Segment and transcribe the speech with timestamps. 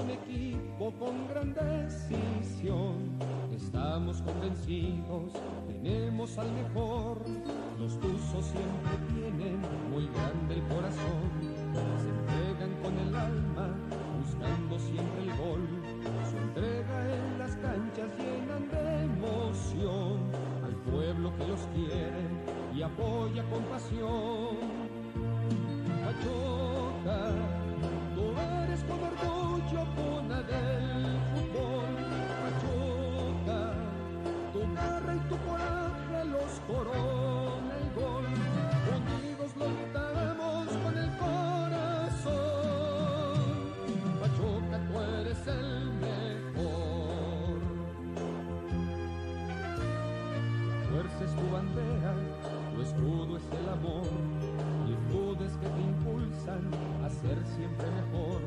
[0.00, 3.18] un equipo con gran decisión.
[3.54, 5.32] Estamos convencidos,
[5.66, 7.18] tenemos al mejor.
[7.78, 11.30] Los tuzos siempre tienen muy grande el corazón.
[11.98, 13.74] Se entregan con el alma,
[14.18, 15.68] buscando siempre el gol.
[16.30, 20.18] Su entrega en las canchas llenan de emoción
[20.64, 22.22] al pueblo que los quiere
[22.74, 24.79] y apoya con pasión.
[35.40, 38.24] Y coraje los corona el gol.
[39.00, 39.66] Unidos lo
[40.82, 42.40] con el corazón.
[44.20, 47.58] Pachuca, tú eres el mejor.
[50.90, 52.14] Fuerza es tu bandera,
[52.74, 54.10] tu escudo es el amor,
[54.86, 56.62] virtudes que te impulsan
[57.04, 58.40] a ser siempre mejor.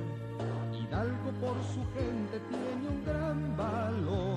[0.73, 4.32] Hidalgo por su gente tiene un gran valor, lo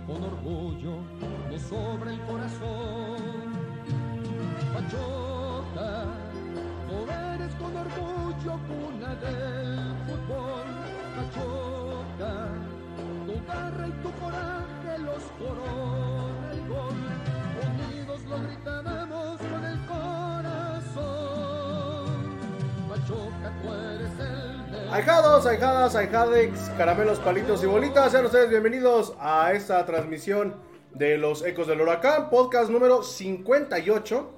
[0.00, 0.96] con orgullo,
[1.48, 3.54] me sobra el corazón.
[4.74, 6.04] Pachuca,
[6.88, 10.66] tú eres con orgullo cuna del fútbol.
[11.16, 12.48] Pachuca,
[13.26, 17.00] tu garra y tu coraje los corona el gol.
[17.66, 19.13] Unidos lo gritábamos
[24.94, 30.54] Ahijados, ahijadas, ahijadex, caramelos, palitos y bolitas, sean ustedes bienvenidos a esta transmisión
[30.92, 34.30] de los Ecos del Huracán, podcast número 58.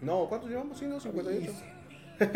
[0.00, 0.76] No, ¿cuántos llevamos?
[0.76, 1.52] Sí, no, 58.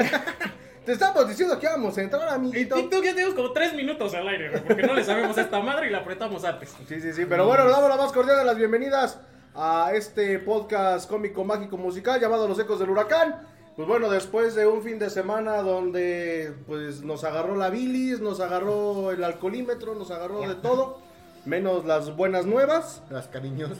[0.86, 2.76] Te estamos diciendo que vamos a entrar, Y amiguito.
[2.76, 5.88] TikTok ya tenemos como 3 minutos al aire, porque no le sabemos a esta madre
[5.88, 6.72] y la apretamos antes.
[6.86, 9.18] Sí, sí, sí, pero bueno, le damos la más cordial de las bienvenidas
[9.56, 13.53] a este podcast cómico, mágico, musical llamado Los Ecos del Huracán.
[13.76, 18.38] Pues bueno, después de un fin de semana donde pues nos agarró la bilis, nos
[18.40, 21.00] agarró el alcoholímetro, nos agarró de todo,
[21.44, 23.78] menos las buenas nuevas, Las cariñosas.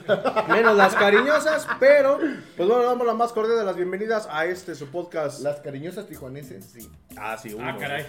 [0.48, 2.18] menos las cariñosas, pero
[2.56, 5.40] pues bueno, damos la más cordial de las bienvenidas a este su podcast.
[5.42, 6.90] Las cariñosas tijuaneses, sí.
[7.16, 7.64] Ah, sí, uno.
[7.68, 8.04] Ah, caray.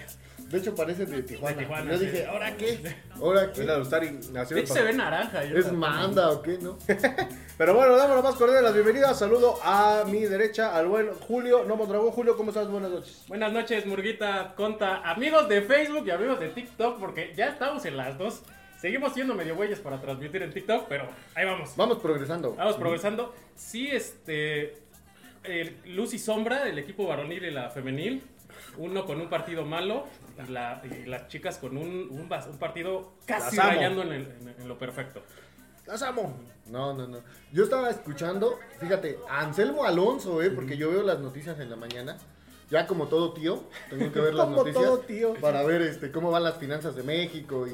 [0.49, 1.55] De hecho, parecen de Tijuana.
[1.57, 2.05] De Tijuana, Yo sí.
[2.05, 2.95] dije, ¿ahora qué?
[3.15, 3.81] ¿Ahora Es la qué?
[4.39, 5.43] haciendo hecho se ve naranja.
[5.43, 6.77] yo ¿Es manda o qué, no?
[7.57, 9.17] Pero bueno, damos la más cordial de las bienvenidas.
[9.17, 12.11] Saludo a mi derecha al buen Julio No Mondragón.
[12.11, 12.69] Julio, ¿cómo estás?
[12.69, 13.23] Buenas noches.
[13.27, 17.97] Buenas noches, Murguita, Conta, amigos de Facebook y amigos de TikTok, porque ya estamos en
[17.97, 18.43] las dos.
[18.79, 21.73] Seguimos siendo medio güeyes para transmitir en TikTok, pero ahí vamos.
[21.75, 22.53] Vamos progresando.
[22.53, 23.33] Vamos progresando.
[23.55, 24.77] Sí, este.
[25.43, 28.21] el Luz y Sombra, el equipo varonil y la femenil.
[28.77, 30.05] Uno con un partido malo
[30.47, 34.55] y, la- y las chicas con un, un un partido casi rayando en, el- en-
[34.61, 35.21] en lo perfecto.
[35.85, 36.35] Las amo.
[36.67, 37.19] No, no, no.
[37.51, 40.49] Yo estaba escuchando, fíjate, a Anselmo Alonso, ¿eh?
[40.49, 42.17] Porque yo veo las noticias en la mañana.
[42.71, 44.83] Ya como todo tío, tengo que ver las Como noticias.
[44.83, 45.33] todo tío.
[45.35, 47.71] Para ver este, cómo van las finanzas de México y,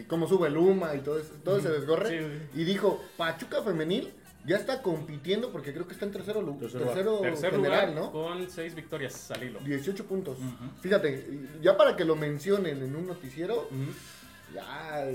[0.00, 2.08] y cómo sube el UMA y todo, ese- todo ese desgorre.
[2.52, 2.60] Sí.
[2.60, 7.22] Y dijo, Pachuca Femenil ya está compitiendo porque creo que está en tercero, tercero, lugar.
[7.22, 8.12] Tercer general, lugar ¿no?
[8.12, 9.60] con seis victorias al hilo.
[9.60, 10.38] 18 puntos.
[10.80, 13.68] Fíjate, ya para que lo mencionen en un noticiero,
[14.54, 15.06] ya,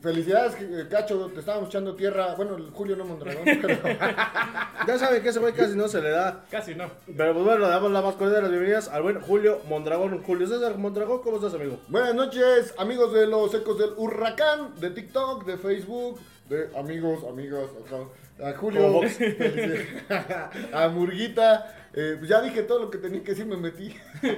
[0.00, 2.34] felicidades, eh, Cacho, te estábamos echando tierra.
[2.34, 3.76] Bueno, Julio no Mondragón, pero
[4.86, 6.44] Ya saben que ese güey casi no se le da.
[6.50, 6.90] Casi no.
[7.06, 10.22] Pero pues bueno, le damos la más cordial de las bienvenidas al buen Julio Mondragón.
[10.22, 11.80] Julio César Mondragón, ¿cómo estás, amigo?
[11.88, 17.68] Buenas noches, amigos de los ecos del huracán, de TikTok, de Facebook, de amigos, amigas,
[17.84, 17.98] acá,
[18.44, 19.00] a Julio,
[20.72, 21.74] a Murguita.
[21.94, 23.94] eh, pues ya dije todo lo que tenía que decir, me metí.
[24.22, 24.36] Me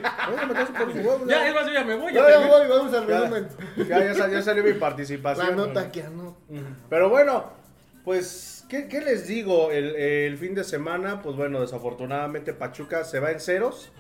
[1.28, 2.12] Ya, es más, yo ya me voy.
[2.12, 2.50] Ya, terminé.
[2.50, 3.48] voy, vamos al Ya, resumen.
[3.88, 5.56] ya, ya sal- ya salió mi La participación.
[5.56, 6.36] nota que anota.
[6.88, 7.50] Pero bueno,
[8.04, 9.70] pues, ¿qué, qué les digo?
[9.70, 13.90] El, el fin de semana, pues bueno, desafortunadamente Pachuca se va en ceros.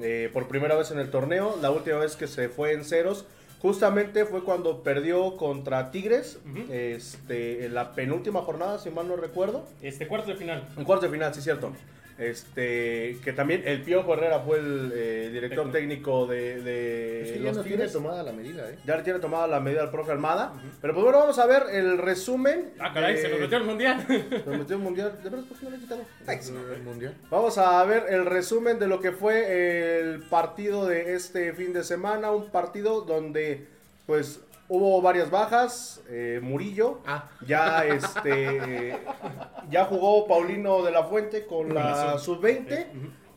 [0.00, 1.58] eh, por primera vez en el torneo.
[1.60, 3.26] La última vez que se fue en ceros.
[3.62, 6.40] Justamente fue cuando perdió contra Tigres.
[6.68, 9.64] este, en la penúltima jornada, si mal no recuerdo.
[9.80, 10.68] Este cuarto de final.
[10.76, 11.72] En cuarto de final, sí, cierto.
[12.18, 17.56] Este, que también el Piojo Herrera fue el eh, director técnico de, de ya los
[17.56, 18.78] no tiene tomada la medida, ¿eh?
[18.84, 20.52] Ya le tiene tomada la medida al profe Almada.
[20.80, 22.70] Pero pues bueno, vamos a ver el resumen.
[22.78, 24.06] Ah, caray, de- se nos metió el mundial.
[24.46, 25.18] Nos metió el mundial.
[25.22, 26.02] ¿De verdad por qué no le he quitado?
[26.74, 27.14] El mundial.
[27.30, 31.82] Vamos a ver el resumen de lo que fue el partido de este fin de
[31.84, 32.30] semana.
[32.30, 33.66] Un partido donde,
[34.06, 34.40] pues,
[34.76, 36.02] hubo varias bajas.
[36.08, 37.00] Eh, Murillo.
[37.06, 37.28] Ah.
[37.46, 38.98] Ya, este.
[39.70, 42.86] ya jugó Paulino de la Fuente con la la sub-20.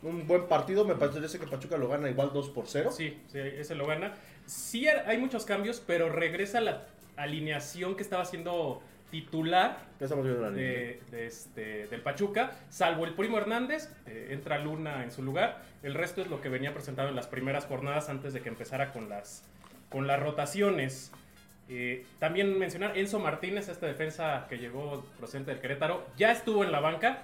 [0.02, 0.84] Un buen partido.
[0.84, 2.90] Me parece que Pachuca lo gana igual 2 por 0.
[2.92, 4.14] Sí, sí, ese lo gana.
[4.46, 6.84] Sí hay muchos cambios, pero regresa la
[7.16, 10.64] alineación que estaba haciendo titular Ya estamos viendo la línea.
[10.68, 15.62] de, de este, del Pachuca, salvo el primo Hernández, eh, entra Luna en su lugar.
[15.82, 18.92] El resto es lo que venía presentado en las primeras jornadas antes de que empezara
[18.92, 19.44] con las,
[19.90, 21.12] con las rotaciones.
[21.68, 26.72] Eh, también mencionar Enzo Martínez, esta defensa que llegó procedente del Querétaro, ya estuvo en
[26.72, 27.22] la banca.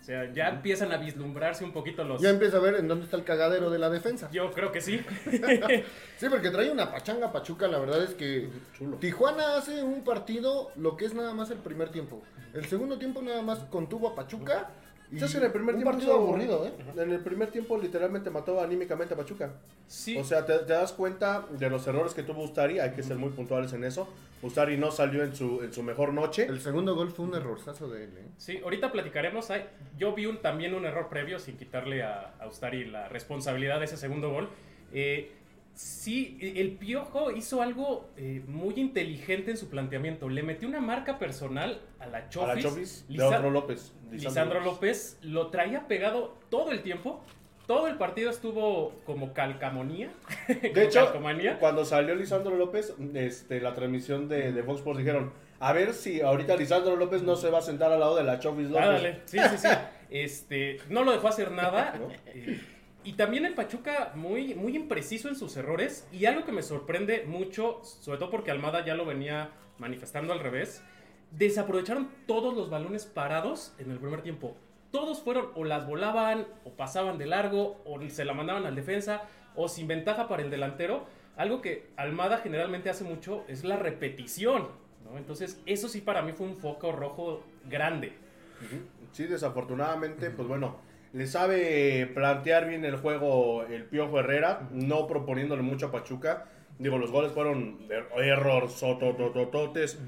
[0.00, 2.20] O sea, ya empiezan a vislumbrarse un poquito los...
[2.20, 4.28] Ya empieza a ver en dónde está el cagadero de la defensa.
[4.30, 5.00] Yo creo que sí.
[6.18, 8.98] Sí, porque trae una pachanga Pachuca, la verdad es que Chulo.
[8.98, 12.22] Tijuana hace un partido lo que es nada más el primer tiempo.
[12.52, 14.68] El segundo tiempo nada más contuvo a Pachuca.
[15.12, 16.72] Entonces, en el primer un tiempo partido hizo- aburrido, ¿eh?
[16.96, 19.52] En el primer tiempo literalmente mató anímicamente a Pachuca.
[19.86, 20.16] Sí.
[20.18, 23.16] O sea, te, te das cuenta de los errores que tuvo Ustari, hay que ser
[23.16, 24.08] muy puntuales en eso.
[24.42, 26.46] Ustari no salió en su, en su mejor noche.
[26.46, 28.26] El segundo gol fue un errorzazo de él, ¿eh?
[28.38, 29.48] Sí, ahorita platicaremos.
[29.96, 33.84] Yo vi un, también un error previo, sin quitarle a, a Ustari la responsabilidad de
[33.86, 34.48] ese segundo gol.
[34.92, 35.32] Eh,
[35.74, 40.28] sí, el Piojo hizo algo eh, muy inteligente en su planteamiento.
[40.28, 42.54] Le metió una marca personal a la a Chofis.
[42.54, 43.92] la Chofis, Lisa- Leandro López.
[44.12, 47.22] Lisandro López lo traía pegado todo el tiempo.
[47.66, 50.10] Todo el partido estuvo como calcamonía.
[50.46, 51.58] como De hecho, calcomanía.
[51.58, 56.20] cuando salió Lisandro López, este, la transmisión de, de Fox Sports dijeron, a ver si
[56.20, 58.84] ahorita Lisandro López no se va a sentar al lado de la Chofis López.
[58.86, 59.68] Ándale, sí, sí, sí.
[60.10, 61.94] Este, no lo dejó hacer nada.
[61.98, 62.08] ¿No?
[62.26, 62.60] Eh,
[63.04, 66.08] y también el Pachuca muy, muy impreciso en sus errores.
[66.10, 70.40] Y algo que me sorprende mucho, sobre todo porque Almada ya lo venía manifestando al
[70.40, 70.82] revés,
[71.30, 74.56] desaprovecharon todos los balones parados en el primer tiempo.
[74.90, 79.22] Todos fueron o las volaban, o pasaban de largo, o se la mandaban al defensa,
[79.54, 81.04] o sin ventaja para el delantero.
[81.36, 84.68] Algo que Almada generalmente hace mucho es la repetición.
[85.04, 85.18] ¿no?
[85.18, 88.12] Entonces, eso sí para mí fue un foco rojo grande.
[89.12, 90.76] Sí, desafortunadamente, pues bueno,
[91.14, 96.46] le sabe plantear bien el juego el Piojo Herrera, no proponiéndole mucho a Pachuca.
[96.78, 99.98] Digo, los goles fueron er- error sototototes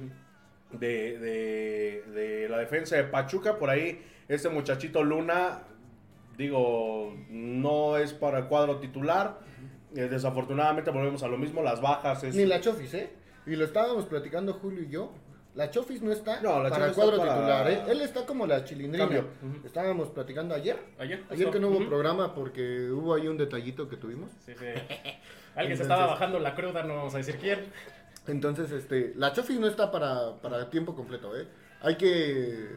[0.72, 3.56] de, de, de la defensa de Pachuca.
[3.56, 5.60] Por ahí, este muchachito Luna,
[6.36, 9.38] digo, no es para el cuadro titular.
[9.94, 12.34] Eh, desafortunadamente volvemos a lo mismo, las bajas es...
[12.34, 13.10] Ni la Chofis, ¿eh?
[13.46, 15.12] Y lo estábamos platicando Julio y yo.
[15.56, 17.82] La Chofis no está No, la para el cuadro para- titular, ¿eh?
[17.88, 19.08] Él está como la chilindrina.
[19.64, 20.78] Estábamos platicando ayer.
[20.98, 24.30] Ayer, que no hubo programa porque hubo ahí un detallito que tuvimos.
[24.44, 24.66] Sí, sí.
[24.66, 27.64] Alguien Entonces- se estaba bajando la cruda, no vamos a decir quién.
[28.26, 31.46] Entonces, este, la Chofis no está para, para tiempo completo, ¿eh?
[31.80, 32.76] Hay que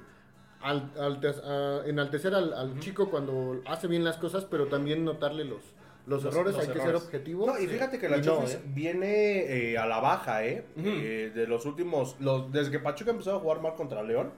[0.62, 5.44] al- alte- a- enaltecer al, al chico cuando hace bien las cosas, pero también notarle
[5.44, 5.62] los,
[6.08, 6.56] los, Los- errores.
[6.56, 7.46] los Hay que ser objetivo.
[7.46, 8.62] No, y fíjate que la Y no, Chofis ¿eh?
[8.66, 10.66] viene eh, a la baja, ¿eh?
[10.78, 14.32] Eh, De los últimos, los, desde que Pachuca empezó a jugar mal contra León,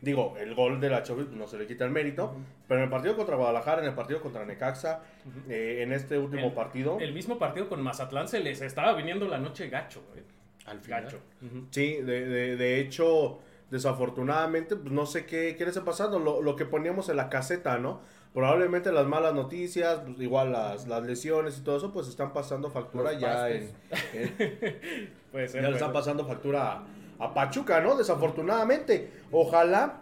[0.00, 2.34] digo, el gol de la Chofis no se le quita el mérito,
[2.66, 5.02] pero en el partido contra Guadalajara, en el partido contra Necaxa,
[5.48, 9.28] eh, en este último El- partido, El mismo partido con Mazatlán se les estaba viniendo
[9.28, 10.22] la noche gacho, güey.
[10.66, 11.04] Al final.
[11.04, 11.18] Gacho.
[11.70, 13.38] Sí, de, de- de hecho,
[13.70, 17.28] desafortunadamente, pues no sé qué, qué le está pasando, lo, lo que poníamos en la
[17.28, 18.00] caseta, ¿no?
[18.34, 22.70] Probablemente las malas noticias, pues, igual las, las lesiones y todo eso, pues están pasando
[22.70, 23.70] factura Los ya en,
[24.14, 25.62] en- Puede ser.
[25.62, 26.72] Ya le están pasando factura
[27.18, 27.94] a, a Pachuca, ¿no?
[27.96, 29.10] Desafortunadamente.
[29.30, 29.98] Ojalá.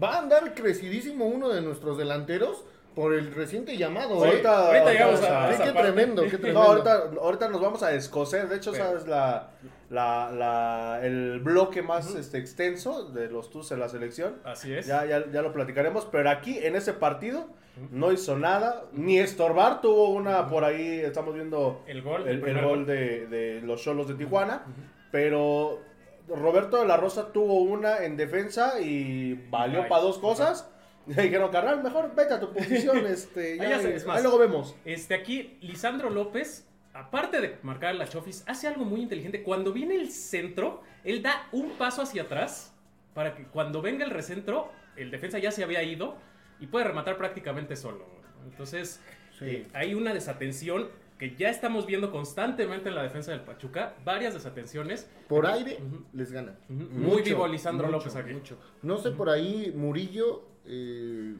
[0.00, 4.28] Va a andar crecidísimo uno de nuestros delanteros por el reciente llamado, ¿eh?
[4.28, 6.60] Ahorita, ahorita llegamos vamos a- esa qué tremendo, qué No, tremendo.
[6.62, 8.48] ahorita, ahorita nos vamos a escocer.
[8.48, 9.50] De hecho, Pero- sabes la,
[9.94, 14.36] la, la- el bloque más este, extenso de los TUS en la selección.
[14.44, 14.86] Así es.
[14.86, 16.06] Ya, ya, ya lo platicaremos.
[16.10, 17.48] Pero aquí, en ese partido,
[17.90, 18.84] no hizo nada.
[18.92, 19.80] Ni estorbar.
[19.80, 21.00] Tuvo una por ahí.
[21.00, 22.28] Estamos viendo El gol.
[22.28, 24.64] el, el gol de, de los Cholos de Tijuana.
[25.10, 25.80] Pero
[26.28, 30.68] Roberto de la Rosa tuvo una en defensa y valió para dos cosas.
[31.06, 33.04] Y dijeron, carnal, mejor vete a tu posición.
[33.06, 34.16] este, ya, Ahí más.
[34.16, 34.74] ahí luego vemos.
[34.86, 39.42] Este aquí, Lisandro López, aparte de marcar la Chofis, hace algo muy inteligente.
[39.42, 42.72] Cuando viene el centro, él da un paso hacia atrás
[43.14, 46.16] para que cuando venga el recentro, el defensa ya se había ido
[46.60, 48.06] y puede rematar prácticamente solo.
[48.44, 49.00] Entonces,
[49.38, 49.44] Sí.
[49.46, 54.34] eh, hay una desatención que ya estamos viendo constantemente en la defensa del Pachuca, varias
[54.34, 55.08] desatenciones.
[55.28, 55.78] Por aire
[56.12, 56.56] les gana.
[56.68, 58.32] Muy Mucho, vivo Lisandro mucho, López aquí.
[58.32, 58.58] mucho.
[58.82, 61.34] No sé por ahí, Murillo, eh,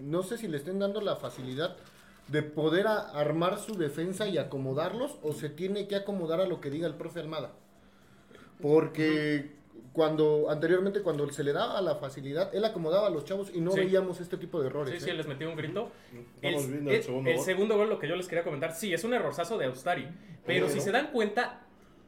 [0.00, 1.76] no sé si le estén dando la facilidad
[2.28, 6.60] de poder a- armar su defensa y acomodarlos o se tiene que acomodar a lo
[6.60, 7.52] que diga el profe Almada.
[8.60, 9.52] Porque
[9.92, 13.72] cuando anteriormente cuando se le daba la facilidad, él acomodaba a los chavos y no
[13.72, 13.80] Sí.
[13.80, 14.94] veíamos este tipo de errores.
[14.94, 15.14] Sí, sí, ¿eh?
[15.14, 15.90] les metió un grito.
[16.42, 17.44] El, el el- segundo el gol.
[17.44, 20.08] segundo gol, lo que yo les quería comentar, sí, es un errorzazo de Austari.
[20.44, 20.82] Pero si ¿no?
[20.82, 21.62] se dan cuenta,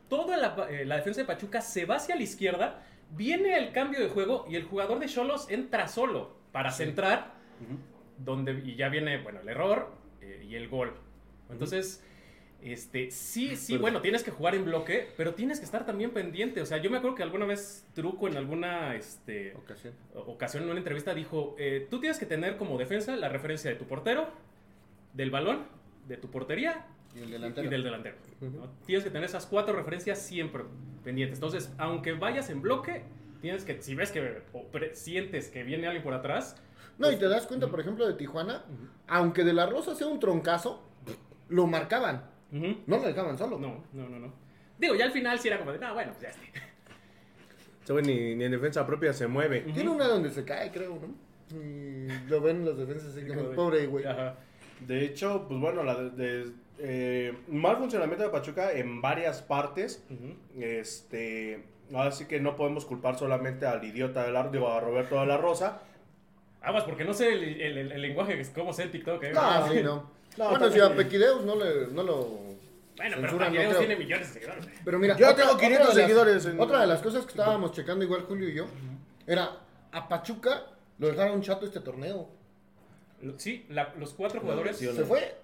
[0.08, 4.00] toda la, eh, la defensa de Pachuca se va hacia la izquierda, viene el cambio
[4.00, 7.34] de juego y el jugador de Cholos entra solo para centrar,
[8.18, 9.90] donde, y ya viene, bueno, el error
[10.28, 10.92] eh, y el gol.
[11.50, 12.04] Entonces,
[12.60, 16.60] Este, sí, sí, bueno, tienes que jugar en bloque, pero tienes que estar también pendiente.
[16.60, 19.94] O sea, yo me acuerdo que alguna vez Truco en alguna este, Ocasión.
[20.14, 23.76] ocasión en una entrevista dijo, eh, tú tienes que tener como defensa la referencia de
[23.76, 24.28] tu portero,
[25.14, 25.66] del balón,
[26.08, 27.70] de tu portería Y el y delantero.
[27.70, 28.16] del delantero.
[28.40, 28.68] ¿no?
[28.86, 30.64] Tienes que tener esas cuatro referencias siempre
[31.04, 31.38] pendientes.
[31.38, 33.04] Entonces, aunque vayas en bloque,
[33.40, 36.56] tienes que, si ves que o sientes que viene alguien por atrás,
[36.98, 38.64] No, y te das cuenta, por ejemplo, de Tijuana,
[39.06, 40.82] aunque de la Rosa sea un troncazo,
[41.48, 42.24] lo marcaban.
[42.50, 43.58] No lo dejaban solo.
[43.58, 44.32] no, no, no, no.
[44.78, 46.42] Digo, ya al final sí era como de, no, bueno, pues ya está.
[48.02, 49.60] Ni, ni en defensa propia se mueve.
[49.60, 51.56] Tiene una donde se cae, creo, ¿no?
[51.58, 54.04] Y lo ven los defensas así como, pobre güey.
[54.04, 54.34] Ajá.
[54.86, 60.04] De hecho, pues bueno, la de, de- eh, mal funcionamiento de Pachuca en varias partes.
[60.60, 61.64] Este,
[61.94, 65.26] ahora sí que no podemos culpar solamente al idiota de la, digo, a Roberto de
[65.26, 65.82] la Rosa.
[66.68, 69.22] Aguas, porque no sé el, el- el- el lenguaje que es como sé en TikTok.
[69.24, 69.32] ¿eh?
[69.32, 70.10] No, sí, no.
[70.36, 72.28] No, bueno, si a Pequideus no, le, no lo
[72.96, 74.66] Bueno, pero no tiene millones de seguidores.
[74.84, 77.72] Pero mira, Yo tengo 500 de las- seguidores en- Otra de las cosas que estábamos
[77.72, 78.66] checando igual Julio y yo
[79.26, 79.50] era
[79.92, 80.64] a Pachuca
[80.98, 82.28] lo dejaron chato este torneo.
[83.38, 84.76] Sí, la- los cuatro jugadores.
[84.76, 85.34] Se fue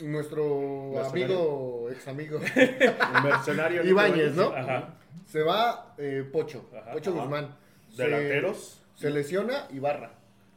[0.00, 1.24] nuestro Mercenario.
[1.36, 3.84] amigo, ex amigo El mercenario.
[3.84, 4.48] Ibáñez, ¿no?
[4.54, 4.94] Ajá.
[5.26, 6.92] Se va eh, Pocho, Ajá.
[6.92, 7.20] Pocho Ajá.
[7.20, 7.56] Guzmán.
[7.94, 8.80] Se- Delanteros.
[8.96, 10.10] Se lesiona Ibarra.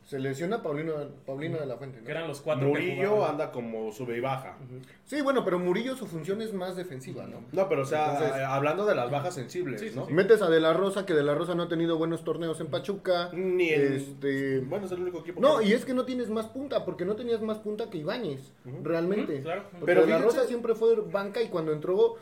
[0.08, 0.94] Se lesiona Paulino,
[1.26, 2.00] Paulino de la Fuente.
[2.00, 2.06] ¿no?
[2.06, 4.56] Que eran los cuatro Murillo anda como sube y baja.
[5.04, 7.44] Sí, bueno, pero Murillo su función es más defensiva, ¿no?
[7.52, 10.06] No, pero o sea, Entonces- eh, hablando de las bajas sensibles, Sí, sí, ¿no?
[10.08, 10.14] sí.
[10.14, 12.68] Metes a De La Rosa, que De La Rosa no ha tenido buenos torneos en
[12.68, 13.32] Pachuca.
[13.34, 14.60] Ni en- Este...
[14.62, 15.42] Bueno, es el único equipo.
[15.42, 17.98] No, que- y es que no tienes más punta, porque no tenías más punta que
[17.98, 19.34] Ibáñez, realmente.
[19.36, 19.64] Ujú, claro.
[19.72, 22.16] Porque Pero De La fíjense- Rosa siempre fue banca y cuando entró,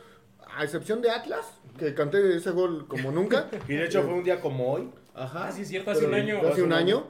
[0.56, 1.46] a excepción de Atlas,
[1.78, 3.48] que canté ese gol como nunca.
[3.68, 4.90] Y de hecho fue un día como hoy.
[5.14, 5.46] Ajá.
[5.46, 6.40] Ah, sí, es cierto, hace Pero- un año.
[6.48, 7.04] Hace un año.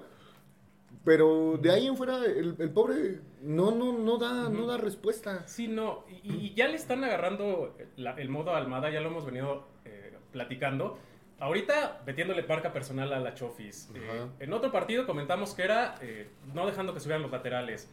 [1.07, 5.47] Pero de ahí en fuera, el, el pobre no, no, no, da, no da respuesta.
[5.47, 6.05] Sí, no.
[6.25, 10.13] Y, y ya le están agarrando la- el modo Almada, ya lo hemos venido eh,
[10.33, 10.99] platicando.
[11.39, 13.89] Ahorita metiéndole marca personal a la Chofis.
[13.95, 17.89] Eh, en otro partido comentamos que era eh, no dejando que subieran los laterales,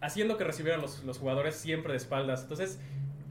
[0.00, 2.42] haciendo que recibieran los, los jugadores siempre de espaldas.
[2.44, 2.80] Entonces,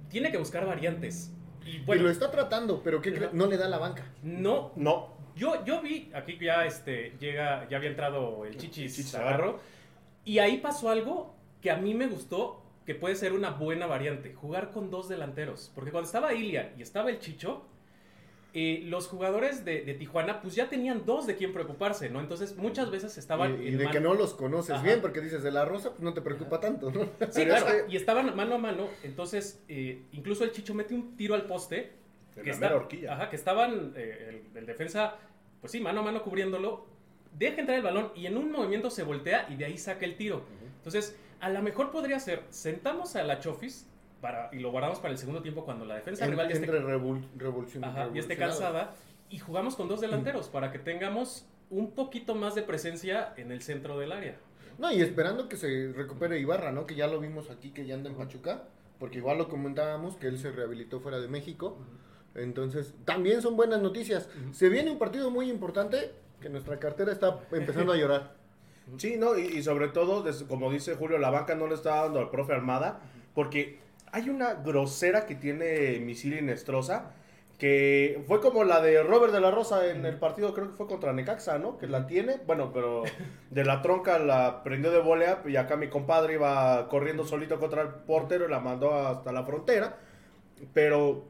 [0.09, 1.33] tiene que buscar variantes.
[1.65, 4.03] Y lo está tratando, pero ¿qué no le da la banca.
[4.21, 5.22] no, No.
[5.35, 9.59] Yo, yo vi, aquí ya este, llega, ya había entrado el Chichis Chichis Agarro,
[10.25, 14.33] y ahí pasó algo que a mí me gustó, que puede ser una buena variante,
[14.33, 15.71] jugar con dos delanteros.
[15.73, 17.63] Porque cuando estaba Ilia y estaba el Chicho,
[18.53, 22.19] eh, los jugadores de, de Tijuana pues ya tenían dos de quien preocuparse, ¿no?
[22.19, 23.59] Entonces muchas veces estaban...
[23.63, 24.83] y y de man- que no los conoces Ajá.
[24.83, 27.01] bien, porque dices de la rosa, pues no te preocupa tanto, ¿no?
[27.03, 30.93] Sí, Pero es claro, y estaban mano a mano, entonces eh, incluso el Chicho mete
[30.93, 32.02] un tiro al poste.
[32.35, 33.13] En que, la está- mera horquilla.
[33.13, 35.15] ajá, que estaban eh, el, el defensa,
[35.61, 36.85] pues sí, mano a mano cubriéndolo,
[37.37, 40.15] deja entrar el balón y en un movimiento se voltea y de ahí saca el
[40.17, 40.43] tiro.
[40.77, 43.87] Entonces, a lo mejor podría ser, sentamos a la Chofis
[44.21, 46.67] para, y lo guardamos para el segundo tiempo cuando la defensa En- rival ya esté,
[46.71, 47.23] revol-
[48.19, 48.93] esté cansada
[49.29, 53.61] y jugamos con dos delanteros para que tengamos un poquito más de presencia en el
[53.61, 54.37] centro del área.
[54.77, 56.85] No, y esperando que se recupere Ibarra, ¿no?
[56.85, 58.63] Que ya lo vimos aquí, que ya anda en Pachuca.
[58.99, 61.77] Porque igual lo comentábamos, que él se rehabilitó fuera de México.
[62.35, 64.29] Entonces, también son buenas noticias.
[64.51, 66.11] Se viene un partido muy importante,
[66.41, 68.33] que nuestra cartera está empezando a llorar.
[68.97, 69.37] Sí, ¿no?
[69.37, 72.51] Y, y sobre todo, como dice Julio, la banca no le está dando al profe
[72.51, 72.99] Armada,
[73.33, 73.79] porque
[74.11, 77.13] hay una grosera que tiene Misil Inestrosa,
[77.57, 80.85] que fue como la de Robert de la Rosa en el partido, creo que fue
[80.85, 81.77] contra Necaxa, ¿no?
[81.77, 83.03] Que la tiene, bueno, pero
[83.51, 87.83] de la tronca la prendió de volea y acá mi compadre iba corriendo solito contra
[87.83, 89.97] el portero y la mandó hasta la frontera,
[90.73, 91.23] pero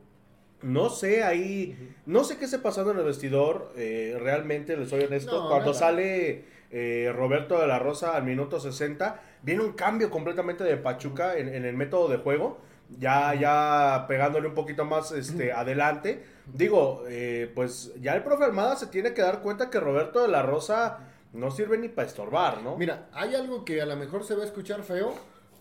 [0.64, 5.04] no sé ahí, no sé qué esté pasando en el vestidor, eh, realmente les soy
[5.04, 5.80] honesto, No, cuando nada.
[5.80, 11.38] sale eh, Roberto de la Rosa al minuto 60, viene un cambio completamente de Pachuca
[11.38, 12.60] en, en el método de juego,
[13.00, 16.24] ya, ya pegándole un poquito más este, adelante.
[16.46, 20.28] Digo, eh, pues ya el profe Almada se tiene que dar cuenta que Roberto de
[20.28, 21.00] la Rosa
[21.32, 22.78] no sirve ni para estorbar, ¿no?
[22.78, 25.14] Mira, hay algo que a lo mejor se va a escuchar feo,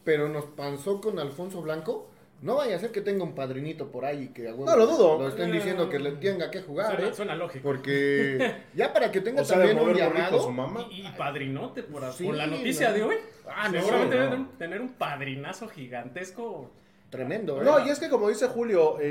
[0.04, 2.10] pero nos pasó con Alfonso Blanco.
[2.42, 4.76] No vaya a ser que tenga un padrinito por ahí y que a huevo No
[4.76, 5.18] lo dudo.
[5.18, 7.14] Lo estén diciendo que le tenga que jugar, Suena, ¿eh?
[7.14, 7.62] suena lógico.
[7.62, 10.42] Porque ya para que tenga o sea, de también un llamado.
[10.42, 10.86] su mamá.
[10.90, 12.94] Y, y padrinote por, Sí, por la noticia no.
[12.94, 13.16] de hoy.
[13.48, 14.22] Ah, no, Seguramente no.
[14.22, 16.70] deben tener un padrinazo gigantesco.
[17.10, 17.64] Tremendo, ¿eh?
[17.66, 19.04] No, y es que como dice Julio, eh,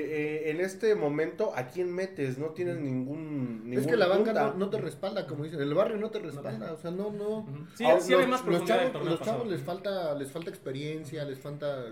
[0.48, 2.40] eh, en este momento, ¿a quién metes?
[2.40, 5.62] No tienes ningún, ningún Es que la banca no, no te respalda, como dicen.
[5.62, 6.74] El barrio no te respalda.
[6.74, 7.46] O sea, no, no.
[7.76, 11.38] Sí, Ah, sí los, más los chavos, los chavos les falta, les falta experiencia, les
[11.38, 11.86] falta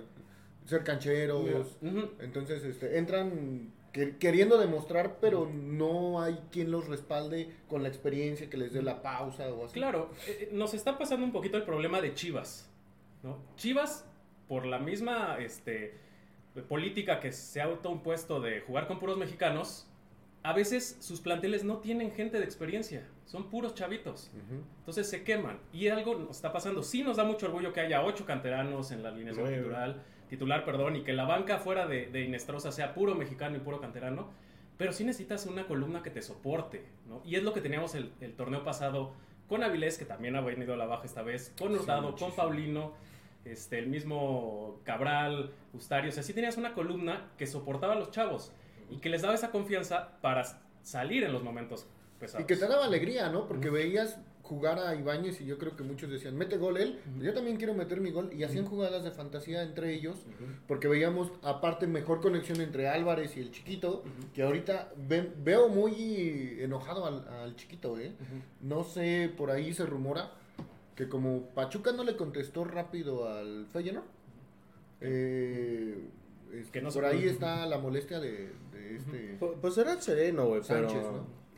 [0.70, 1.78] ser cancheros.
[2.20, 8.50] Entonces, este, entran que- queriendo demostrar, pero no hay quien los respalde con la experiencia
[8.50, 9.74] que les dé la pausa o así.
[9.74, 12.70] Claro, eh, eh, nos está pasando un poquito el problema de Chivas.
[13.24, 13.38] ¿no?
[13.58, 14.06] Chivas,
[14.48, 15.96] por la misma este,
[16.68, 19.88] política que se ha autoimpuesto de jugar con puros mexicanos,
[20.44, 24.32] a veces sus planteles no tienen gente de experiencia, son puros chavitos.
[24.80, 25.60] Entonces se queman.
[25.74, 26.82] Y algo nos está pasando.
[26.82, 29.68] Sí nos da mucho orgullo que haya ocho canteranos en la alineación Nueve.
[30.30, 33.82] Titular, perdón, y que la banca fuera de, de Inestrosa sea puro mexicano y puro
[33.82, 34.30] canterano.
[34.78, 37.22] Pero sí necesitas una columna que te soporte, ¿no?
[37.26, 39.12] Y es lo que teníamos el, el torneo pasado
[39.50, 42.94] con Avilés, que también ha venido a la baja esta vez, con Hurtado, con Paulino,
[43.44, 46.10] este, el mismo Cabral, Ustario.
[46.10, 48.54] O sea, sí tenías una columna que soportaba a los chavos
[48.90, 50.46] y que les daba esa confianza para
[50.84, 51.88] salir en los momentos
[52.20, 52.44] pesados.
[52.44, 53.48] Y que te daba alegría, ¿no?
[53.48, 54.20] Porque veías
[54.50, 57.56] jugar a Ibáñez y yo creo que muchos decían, mete gol él, pues yo también
[57.58, 58.30] quiero meter mi gol.
[58.34, 60.18] Y hacían jugadas de fantasía entre ellos,
[60.68, 64.04] porque veíamos aparte mejor conexión entre Álvarez y el chiquito,
[64.34, 68.12] que ahorita ven- veo muy enojado al, al chiquito, ¿eh?
[68.62, 70.32] No sé, por ahí se rumora
[70.96, 74.04] que como Pachuca no le contestó rápido al Feyenoord,
[75.02, 75.96] eh,
[76.54, 79.40] es- Que no por se- ahí está la molestia de, de este...
[79.40, 80.88] Pu- Pues era el sereno, güey, pero...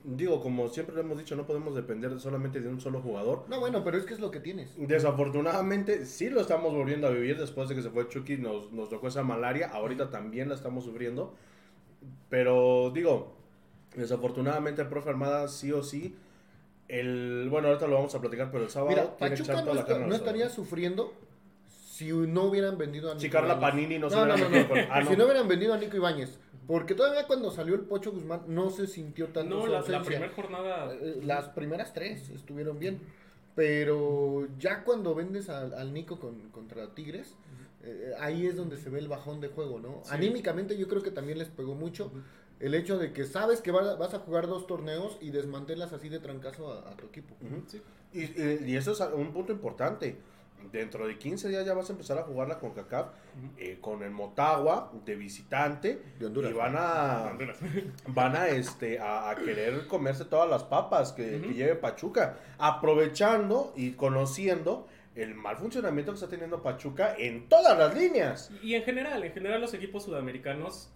[0.04, 3.46] Digo, como siempre lo hemos dicho, no podemos depender solamente de un solo jugador.
[3.50, 4.74] No, bueno, pero es que es lo que tienes.
[4.78, 8.90] Desafortunadamente, sí lo estamos volviendo a vivir después de que se fue Chucky, nos, nos
[8.90, 11.36] tocó esa malaria, ahorita también la estamos sufriendo.
[12.30, 13.34] Pero digo,
[13.96, 16.16] desafortunadamente el profe Armada sí o sí,
[16.88, 19.66] el, bueno, ahorita lo vamos a platicar, pero el sábado Mira, tiene que Pachuca echar
[19.74, 21.14] no, está- no estaría sufriendo
[21.70, 23.60] si no hubieran vendido a Nico Si Carla.
[23.60, 24.34] Panini no se no, no,
[24.90, 25.10] ah, no.
[25.10, 26.40] Si no hubieran vendido a Nico Ibáñez.
[26.72, 30.30] Porque todavía cuando salió el Pocho Guzmán no se sintió tanto No, su la, primera
[30.34, 30.94] jornada...
[30.94, 33.02] Eh, Las primeras tres estuvieron bien.
[33.56, 37.36] Pero ya cuando vendes al, al Nico con- contra Tigres,
[37.84, 40.00] eh, ahí es donde se ve el bajón de juego, ¿no?
[40.04, 40.12] Sí.
[40.14, 42.12] Anímicamente yo creo que también les pegó mucho
[42.62, 46.08] el hecho de que sabes que va- vas a jugar dos torneos y desmantelas así
[46.08, 47.36] de trancazo a, a tu equipo.
[47.42, 47.64] Ujú.
[47.68, 47.82] Sí.
[48.14, 50.16] Y, y- y eso es un punto importante.
[50.72, 53.08] Dentro de 15 días ya vas a empezar a jugarla con CACAF
[53.58, 56.52] eh, con el Motagua de visitante De Honduras.
[56.52, 57.38] y van a
[58.08, 63.74] van a este a, a querer comerse todas las papas que, que lleve Pachuca, aprovechando
[63.76, 68.52] y conociendo el mal funcionamiento que está teniendo Pachuca en todas las líneas.
[68.64, 70.90] Y en general, en general los equipos sudamericanos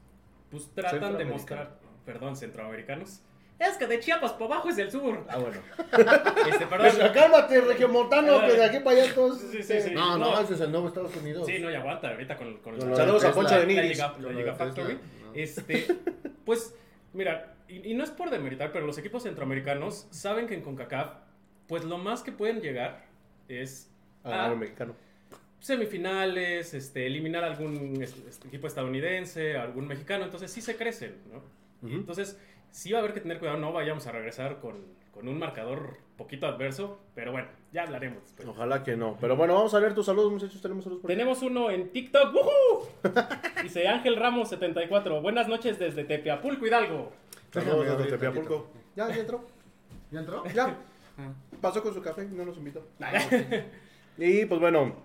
[0.52, 3.22] pues tratan de mostrar, perdón, centroamericanos.
[3.58, 5.24] Es que de Chiapas para abajo es del sur.
[5.30, 5.58] Ah, bueno.
[6.50, 7.12] Este, Pues, perdón.
[7.14, 9.40] cálmate, regiomontano, que de aquí para allá todos.
[9.40, 9.92] Sí, sí, sí.
[9.94, 10.42] No, no, No.
[10.42, 11.46] ese es el nuevo Estados Unidos.
[11.48, 13.66] Sí, no, y aguanta ahorita con, con la- lo Saludos a Poncha de
[13.96, 14.98] la Con la lo Liga de Factory.
[15.34, 15.88] Este,
[16.46, 16.76] pues,
[17.14, 21.12] mira, y, y no es por demeritar, pero los equipos centroamericanos saben que en CONCACAF,
[21.68, 23.06] pues lo más que pueden llegar
[23.48, 23.90] es
[24.24, 24.96] a el mexicano.
[25.60, 30.76] semifinales, este, eliminar a algún es- este, equipo estadounidense, a algún mexicano, entonces sí se
[30.76, 31.42] crecen, ¿no?
[31.90, 32.40] Entonces,
[32.76, 34.76] sí va a haber que tener cuidado, no vayamos a regresar con,
[35.14, 38.48] con un marcador poquito adverso, pero bueno, ya hablaremos después.
[38.50, 39.18] Ojalá que no.
[39.22, 40.62] Pero bueno, vamos a ver tus saludos, muchachos.
[40.62, 41.18] Tenemos saludos por aquí.
[41.18, 42.90] Tenemos uno en TikTok, ¡Woohoo!
[43.64, 47.14] Dice Ángel Ramos 74, buenas noches desde Tepeapulco, Hidalgo.
[47.54, 48.68] Saludos Déjame desde abrir Tepeapulco.
[48.94, 49.46] Ya, ya entró.
[50.12, 50.44] ¿Ya entró?
[50.54, 50.78] Ya.
[51.62, 52.86] Pasó con su café, no nos invitó.
[54.18, 54.96] Y pues bueno,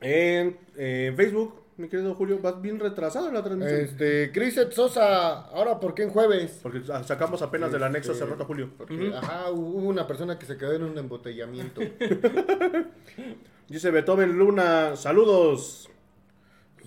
[0.00, 3.80] en, en Facebook, mi querido Julio, vas bien retrasado en la transmisión.
[3.80, 6.60] Este, Criset Sosa, ahora ¿por qué en jueves?
[6.62, 8.70] Porque sacamos apenas del anexo hace Este, rato, Julio.
[8.78, 11.80] Porque, ajá, hubo una persona que se quedó en un embotellamiento.
[13.68, 15.90] Dice Beethoven Luna, saludos.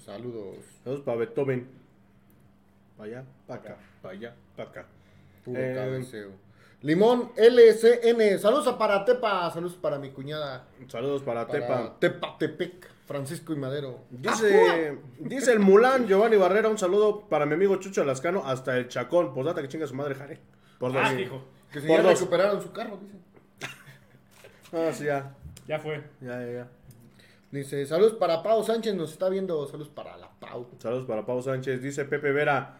[0.03, 0.57] Saludos.
[0.83, 1.67] Saludos para Beethoven.
[2.97, 4.85] Para allá, para acá, para allá, para acá.
[5.45, 6.31] Puro Eh, cabeceo.
[6.81, 8.39] Limón LCN.
[8.39, 9.51] Saludos a Paratepa.
[9.51, 10.65] Saludos para mi cuñada.
[10.87, 11.99] Saludos para, Para Tepa.
[11.99, 12.87] Tepatepec.
[13.09, 14.03] Francisco y Madero.
[14.11, 18.87] Dice, dice el Mulán Giovanni Barrera, un saludo para mi amigo Chucho Lascano hasta el
[18.87, 19.33] Chacón.
[19.33, 20.39] Pues data que chinga su madre, Jare.
[20.77, 21.01] Por dos.
[21.03, 21.41] Ah, hijo,
[21.73, 22.19] Que si Por ya dos.
[22.19, 23.19] recuperaron su carro, dicen.
[24.71, 25.35] Ah, sí, ya.
[25.67, 26.03] ya fue.
[26.21, 26.67] Ya, ya, ya.
[27.49, 29.65] Dice, saludos para Pau Sánchez, nos está viendo.
[29.65, 30.67] Saludos para la Pau.
[30.77, 31.81] Saludos para Pau Sánchez.
[31.81, 32.77] Dice Pepe Vera.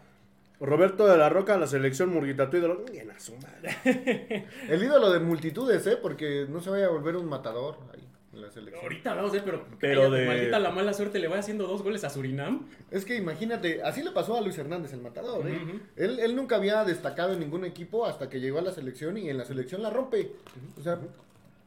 [0.60, 2.84] Roberto de la Roca, la selección Murguita, tu ídolo.
[2.88, 4.46] Bien a su madre.
[4.68, 5.96] El ídolo de multitudes, ¿eh?
[6.00, 8.82] Porque no se vaya a volver un matador ahí la selección.
[8.82, 11.82] Ahorita hablamos de, pero, Pero cállate, de- maldita la mala suerte, le va haciendo dos
[11.82, 12.66] goles a Surinam.
[12.90, 15.58] Es que imagínate, así le pasó a Luis Hernández, el matador, ¿eh?
[15.96, 19.28] Él, él nunca había destacado en ningún equipo hasta que llegó a la selección y
[19.28, 20.30] en la selección la rompe.
[20.78, 20.98] O sea,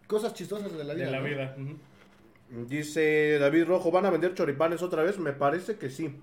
[0.07, 1.05] cosas chistosas de la vida.
[1.05, 1.25] De la ¿no?
[1.25, 1.55] vida.
[2.67, 5.17] Dice David Rojo, ¿van a vender choripanes otra vez?
[5.17, 6.15] Me parece que sí.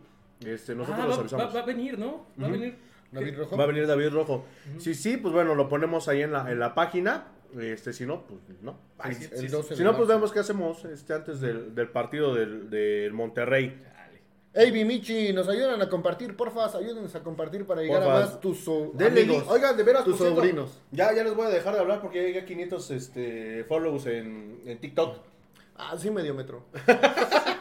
[0.45, 1.47] Este, nosotros Ah, los va, avisamos.
[1.49, 2.27] va- va a venir, ¿no?
[2.41, 2.77] Va a venir.
[3.13, 3.57] David Rojo.
[3.57, 4.45] Va a venir David Rojo.
[4.79, 7.27] Sí, sí, pues bueno, lo ponemos ahí en la, en la página.
[7.59, 8.79] Este, si no, pues no.
[9.05, 11.89] El- sí, el sí, 12 Si no, pues vemos qué hacemos este, antes del, del
[11.89, 13.81] partido del, del Monterrey.
[13.83, 14.23] Dale.
[14.53, 18.17] Ey, Michi, nos ayudan a compartir, porfa, ayúdenos a compartir para llegar Porfa.
[18.19, 19.45] a más tus so- Denle amigos.
[19.49, 20.81] Oigan, de veras, tus cierto, sobrinos.
[20.91, 24.07] Ya, ya les voy a dejar de hablar porque ya llegué a 500 este, follows
[24.07, 25.19] en, en TikTok.
[25.77, 26.65] Ah, sí, medio metro.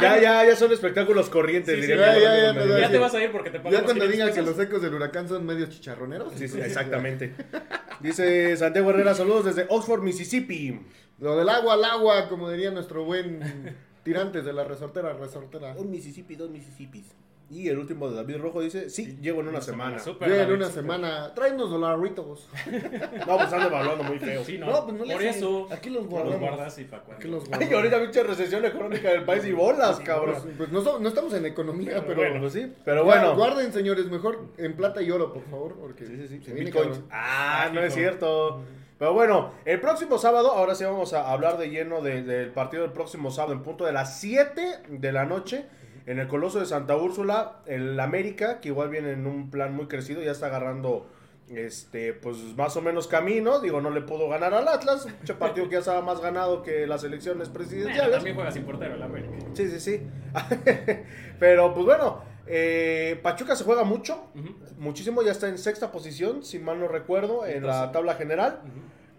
[0.00, 2.80] Ya, ya, ya son espectáculos corrientes, Sí, sí, diría ya, ya, ya.
[2.80, 4.82] Ya te vas a ir porque te Ya pagamos cuando 500 digan que los ecos
[4.82, 6.32] del huracán son medios chicharroneros.
[6.36, 7.34] Sí, sí, exactamente.
[8.00, 10.80] Dice Santiago Herrera, saludos desde Oxford, Mississippi.
[11.18, 15.74] Lo del agua al agua, como diría nuestro buen tirantes de la resortera, resortera.
[15.76, 17.06] Un Mississippi, dos Mississippis.
[17.52, 19.98] Y el último de David Rojo dice, sí, llego en una semana.
[19.98, 22.48] Súper, Ya en David, una semana, tráenos dolaritos.
[23.26, 24.44] No, pues anda evaluando muy feo.
[24.44, 24.66] Sí, no.
[24.66, 25.34] No, pues no le Por hacen.
[25.36, 25.66] eso.
[25.70, 27.12] Aquí los los guardas y cuando.
[27.12, 27.74] Aquí los Ay, guardamos.
[27.74, 30.36] ahorita pinche recesión económica del país y bolas, cabrón.
[30.42, 33.34] Pues, pues no, so- no estamos en economía, pero, Bueno, pues sí, pero Ya, bueno.
[33.36, 36.40] Guarden, señores, mejor en plata y oro, por favor, porque Sí, sí, sí.
[36.44, 36.98] se viene Bitcoins.
[36.98, 37.08] cabrón.
[37.10, 38.62] Ah, no es cierto.
[38.96, 42.82] Pero bueno, el próximo sábado, ahora sí vamos a hablar de lleno de- del partido
[42.84, 45.64] del próximo sábado, en punto de las 7 de la noche,
[46.10, 49.86] en el Coloso de Santa Úrsula, el América, que igual viene en un plan muy
[49.86, 51.06] crecido, ya está agarrando
[51.48, 55.68] este pues más o menos camino, digo, no le pudo ganar al Atlas, un partido
[55.68, 58.12] que ya estaba más ganado que las elecciones Bueno, presidenciales.
[58.16, 59.34] también juega sin portero el América.
[59.54, 60.02] Sí, sí, sí.
[61.38, 64.30] Pero pues bueno, eh, Pachuca se juega mucho,
[64.78, 68.60] muchísimo, ya está en sexta posición, si mal no recuerdo, en la tabla general.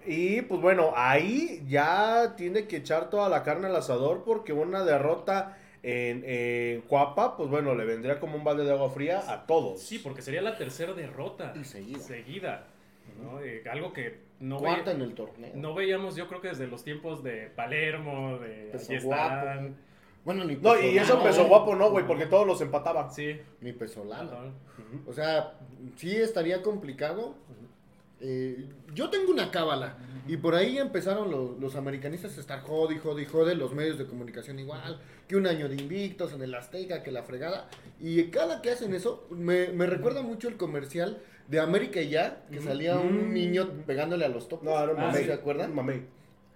[0.05, 4.83] Y pues bueno, ahí ya tiene que echar toda la carne al asador porque una
[4.83, 9.45] derrota en, en Cuapa, pues bueno, le vendría como un balde de agua fría a
[9.45, 9.81] todos.
[9.81, 11.53] Sí, porque sería la tercera derrota.
[11.59, 11.99] Y seguida.
[11.99, 12.67] Seguida,
[13.21, 13.41] ¿no?
[13.41, 15.51] Eh, algo que no, Cuarta en el torneo.
[15.55, 19.69] no veíamos, yo creo que desde los tiempos de Palermo, de Peso guapo.
[20.23, 22.05] Bueno, ni No, y eso Pesolano, empezó guapo, ¿no, güey?
[22.05, 23.11] Porque todos los empataban.
[23.11, 23.39] Sí.
[23.59, 24.53] Ni pesolano.
[25.07, 25.53] O sea,
[25.95, 27.33] sí estaría complicado.
[28.21, 29.97] Eh, yo tengo una cábala.
[30.27, 34.05] Y por ahí empezaron los, los americanistas a estar jode, y jode, los medios de
[34.05, 35.01] comunicación igual.
[35.27, 37.67] Que un año de invictos en el Azteca, que la fregada.
[37.99, 42.43] Y cada que hacen eso, me, me recuerda mucho el comercial de América y ya,
[42.51, 44.63] que salía un niño pegándole a los topos.
[44.65, 45.25] No, Ah, sí.
[45.25, 45.73] ¿Se acuerdan?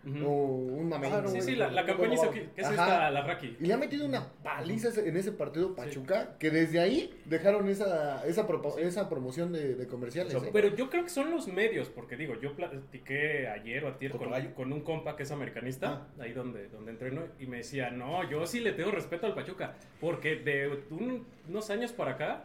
[0.06, 0.22] Mamey.
[0.22, 0.30] Ujú.
[0.30, 1.10] O un mamey.
[1.10, 3.58] Claro, Sí, sí, la, la campaña hizo que, que es esta, la Raki.
[3.60, 8.26] Y le ha metido una paliza en ese partido Pachuca, que desde ahí dejaron esa,
[8.28, 8.46] esa,
[8.80, 10.34] esa promoción de, de comerciales.
[10.34, 10.50] ¿eh?
[10.54, 14.30] Pero yo creo que son los medios, porque digo, yo platiqué ayer o ayer ¿Con
[14.54, 18.46] con, un compa que es americanista, ahí donde, donde entreno, y me decía, no, yo
[18.46, 22.44] sí le tengo respeto al Pachuca, porque de un- unos años para acá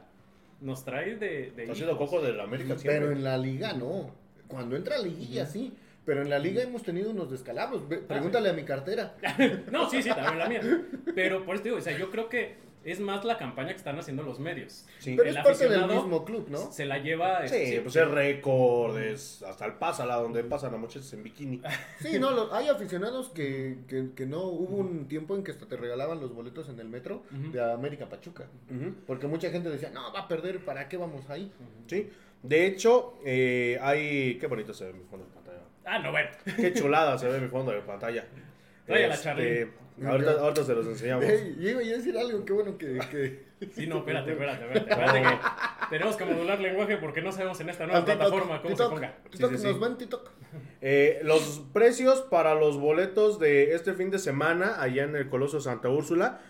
[0.60, 1.52] nos trae de...
[1.52, 2.10] de Ha sido hijos.
[2.10, 3.12] coco de la América Pero siempre.
[3.12, 4.10] en la liga no.
[4.46, 5.72] Cuando entra a liguilla sí.
[6.04, 7.88] Pero en la liga hemos tenido unos descalabros.
[7.88, 9.14] Ve- Pregúntale a mi cartera.
[9.70, 10.60] No, sí, sí, también la mía.
[11.14, 13.76] Pero por eso te digo, o sea, yo creo que es más la campaña que
[13.76, 14.86] están haciendo los medios.
[15.00, 15.14] Sí.
[15.14, 16.72] Pero el es parte del mismo club, ¿no?
[16.72, 17.46] Se la lleva...
[17.46, 21.60] Sí, este, pues es récord, es hasta el Pásala, donde pasan a muchachos en bikini.
[22.00, 24.44] Sí, no, lo- hay aficionados que, que, que no.
[24.44, 28.08] Hubo un tiempo en que hasta te regalaban los boletos en el metro de América
[28.08, 28.46] Pachuca.
[29.06, 31.52] Porque mucha gente decía, no, va a perder, ¿para qué vamos ahí?
[31.86, 32.08] Sí.
[32.42, 34.38] De hecho, eh, hay...
[34.38, 35.26] Qué bonito se ve mi fondo.
[35.84, 36.28] Ah, no, bueno.
[36.56, 38.24] Qué chulada se ve mi fondo de pantalla.
[38.86, 39.66] Tráela, Este, Charly.
[40.06, 41.24] ahorita, ahorita se los enseñamos.
[41.24, 42.98] Ey, y iba a decir algo, qué bueno que.
[43.10, 43.50] que...
[43.74, 44.90] Sí, no, espérate, espérate, espérate.
[44.90, 48.76] espérate que tenemos que modular lenguaje porque no sabemos en esta nueva TikTok, plataforma cómo
[48.76, 49.14] se ponga.
[49.30, 49.80] TikTok, Sí, sí, nos sí.
[49.82, 50.30] ven TikTok.
[50.80, 55.60] Eh, los precios para los boletos de este fin de semana allá en el Coloso
[55.60, 56.40] Santa Úrsula.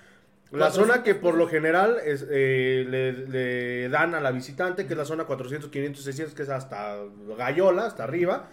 [0.53, 4.87] La 400 zona que por lo general es, eh, le, le dan a la visitante,
[4.87, 6.97] que es la zona 400, 500, 600, que es hasta
[7.39, 8.49] Gallola, hasta arriba,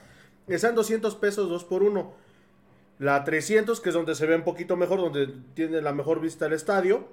[0.55, 2.13] están 200 pesos 2 por 1.
[2.99, 6.47] La 300, que es donde se ve un poquito mejor, donde tiene la mejor vista
[6.47, 7.07] el estadio,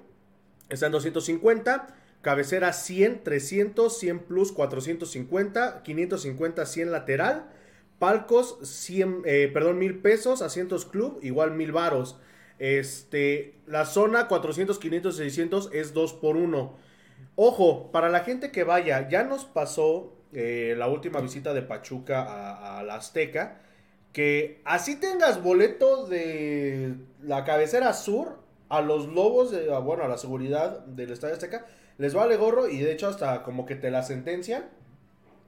[0.69, 1.87] está en 250.
[2.21, 7.51] Cabecera 100, 300, 100 plus 450, 550, 100 lateral.
[7.99, 10.41] Palcos 100, eh, perdón, 1000 pesos.
[10.41, 12.17] Asientos club, igual 1000 varos.
[12.57, 16.75] Este, la zona 400, 500, 600 es 2 por 1.
[17.35, 22.77] Ojo, para la gente que vaya, ya nos pasó eh, la última visita de Pachuca
[22.77, 23.61] a, la Azteca.
[24.11, 28.37] Que así tengas boleto de la cabecera sur
[28.69, 31.65] a los lobos, de, bueno, a la seguridad del Estadio Azteca,
[31.97, 34.65] les vale gorro y de hecho hasta como que te la sentencian.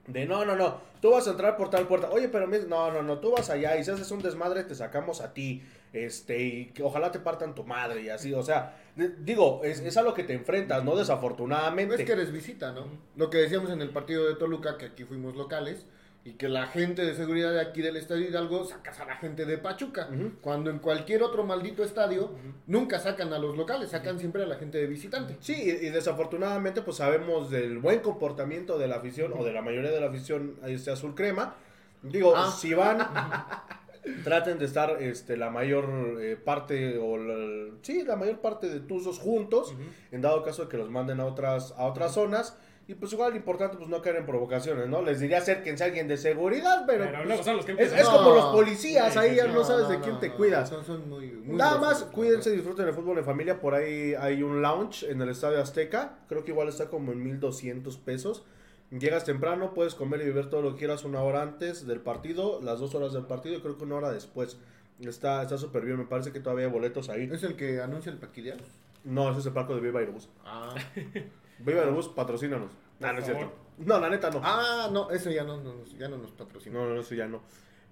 [0.06, 2.10] De no, no, no, tú vas a entrar por tal puerta.
[2.10, 5.20] Oye, pero no, no, no, tú vas allá y si haces un desmadre te sacamos
[5.20, 5.62] a ti.
[5.92, 8.76] Este, y que ojalá te partan tu madre y así, o sea,
[9.20, 10.94] digo, es, es a lo que te enfrentas, ¿no?
[10.96, 11.94] Desafortunadamente.
[11.94, 12.86] Es que eres visita, ¿no?
[13.16, 15.86] Lo que decíamos en el partido de Toluca, que aquí fuimos locales,
[16.24, 19.46] y que la gente de seguridad de aquí del Estadio Hidalgo sacas a la gente
[19.46, 20.10] de Pachuca.
[20.42, 22.32] Cuando en cualquier otro maldito estadio
[22.66, 25.36] nunca sacan a los locales, sacan siempre a la gente de visitante.
[25.40, 29.62] Sí, y, y desafortunadamente pues sabemos del buen comportamiento de la afición o de la
[29.62, 31.54] mayoría de la afición este azul crema.
[32.02, 32.50] Digo, Ah.
[32.50, 32.98] si van,
[34.24, 38.80] traten de estar este, la mayor eh, parte o la, sí, la mayor parte de
[38.80, 39.74] tuzos juntos,
[40.10, 42.56] en dado caso de que los manden a otras, a otras zonas.
[42.86, 45.02] Y pues igual lo importante pues no caer en provocaciones, ¿no?
[45.02, 47.78] Les diría acérquense a alguien de seguridad, pero, Pero pues, luego son los que es,
[47.80, 47.98] empiezan.
[47.98, 48.16] es No.
[48.16, 50.70] como los policías, ahí ya no sabes de quién te cuidas.
[50.70, 53.60] Son, son muy, muy Nada más, cuídense, disfruten el fútbol en familia.
[53.60, 56.20] Por ahí hay un lounge en el Estadio Azteca.
[56.28, 58.46] Creo que igual está como en 1200 pesos.
[58.90, 62.60] Llegas temprano, puedes comer y beber todo lo que quieras una hora antes del partido,
[62.62, 64.58] las dos horas del partido y creo que una hora después.
[65.00, 67.28] Está está súper bien, me parece que todavía hay boletos ahí.
[67.30, 68.56] ¿Es el que anuncia el paquiliar?
[69.04, 70.28] No, ese es el palco de Viva Aerobús.
[70.44, 70.74] Ah.
[71.60, 72.70] Viva Aerobús, patrocínanos.
[72.98, 73.52] No, no es cierto.
[73.78, 74.40] No, la neta no.
[74.42, 76.78] ah, no, ese ya no, nos- ya no nos patrocina.
[76.80, 77.42] No, no, eso ya no.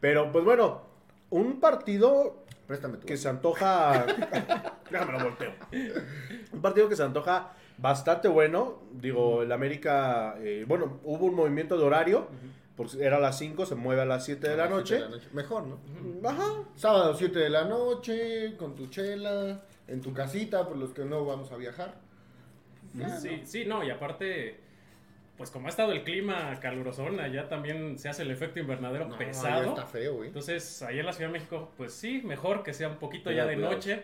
[0.01, 0.83] Pero pues bueno,
[1.31, 3.07] un partido Préstame tu.
[3.07, 4.05] que se antoja.
[4.91, 5.53] Déjame lo volteo.
[6.53, 8.83] Un partido que se antoja bastante bueno.
[8.93, 10.37] Digo, el América.
[10.41, 12.29] eh, bueno, hubo un movimiento de horario.
[12.77, 14.97] Porque era a las 5, se mueve a las 7 de la noche.
[14.99, 15.29] siete de la noche.
[15.33, 16.29] Mejor, ¿no?
[16.29, 16.45] Ajá.
[16.75, 21.25] Sábado 7 de la noche, con tu chela, en tu casita, por los que no
[21.25, 21.95] vamos a viajar.
[23.19, 24.61] Sí, sí, no, y aparte,
[25.39, 29.17] pues como ha estado el clima calurosón, allá también se hace el efecto invernadero No,
[29.17, 29.71] pesado.
[29.71, 30.29] está feo, güey.
[30.29, 33.47] Entonces, ahí en la Ciudad de México, pues sí, mejor que sea un poquito Cuidado,
[33.49, 33.73] ya de cuidado.
[33.75, 34.03] noche.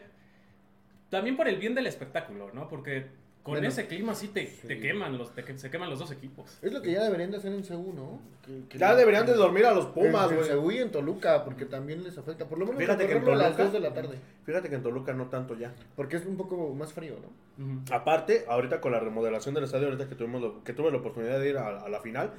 [1.10, 2.68] También por el bien del espectáculo, ¿no?
[2.68, 3.06] Porque
[3.42, 6.58] con Bueno, ese clima sí te, te queman los, te se queman los dos equipos.
[6.62, 8.20] Es lo que ya deberían de hacer en Ceú, ¿no?
[8.46, 10.48] Que- que Ya deberían de dormir a los Pumas, en, en güey.
[10.48, 12.46] Ceú y en Toluca, porque también les afecta.
[12.48, 14.18] Por lo menos Fíjate que en recorrerlo a las Toluca- 2 de la tarde.
[14.44, 15.72] Fíjate que en Toluca no tanto ya.
[15.96, 17.82] Porque es un poco más frío, ¿no?
[17.90, 21.40] Aparte, ahorita con la remodelación del estadio, ahorita que tuvimos lo- que tuve la oportunidad
[21.40, 22.30] de ir a, a la final,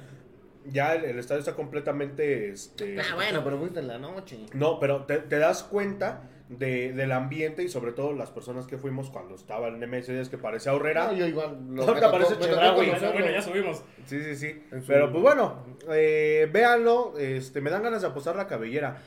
[0.72, 2.48] ya el, el estadio está completamente.
[2.48, 4.38] Este, Ah, bueno, pero fuiste en la noche.
[4.54, 8.76] No, pero te, te das cuenta de, del ambiente y sobre todo las personas que
[8.76, 11.08] fuimos cuando estaba el Nemesis que parecía horrera.
[11.08, 11.58] Ah, yo igual.
[11.70, 12.90] Lo, parece me tocó Chedraui.
[13.12, 13.82] Bueno, ya subimos.
[14.06, 14.62] Sí, sí, sí.
[14.86, 17.14] Pero pues bueno, eh, véanlo.
[17.18, 18.98] Este, me dan ganas de apostar la cabellera.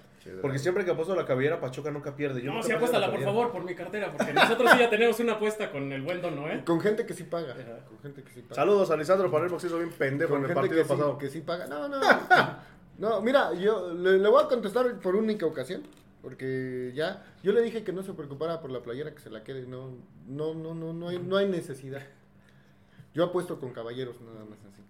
[0.42, 2.42] Porque siempre que apuesto la cabellera, Pachuca nunca pierde.
[2.42, 4.90] Yo No, sí, pierdo apuéstala, la por favor, por mi cartera, porque nosotros sí ya
[4.90, 6.64] tenemos una apuesta con el buen Dono, ¿eh?
[6.66, 7.54] Con gente que sí paga.
[7.54, 7.86] Ajá.
[7.88, 8.56] Con gente que sí paga.
[8.56, 10.90] Saludos a Lisandro Palermo, que hizo bien pendejo Con en el gente partido que sí,
[10.90, 11.18] pasado.
[11.18, 11.68] que sí paga.
[11.68, 12.02] No, no.
[12.98, 15.84] no, mira, yo le, le voy a contestar por única ocasión.
[16.28, 19.46] Porque ya, yo le dije que no se preocupara por la playera, que se la
[19.46, 19.66] quede.
[19.66, 19.92] No,
[20.28, 22.02] no, no, no, no hay, no hay necesidad.
[23.14, 24.82] Yo apuesto con caballeros, nada más así.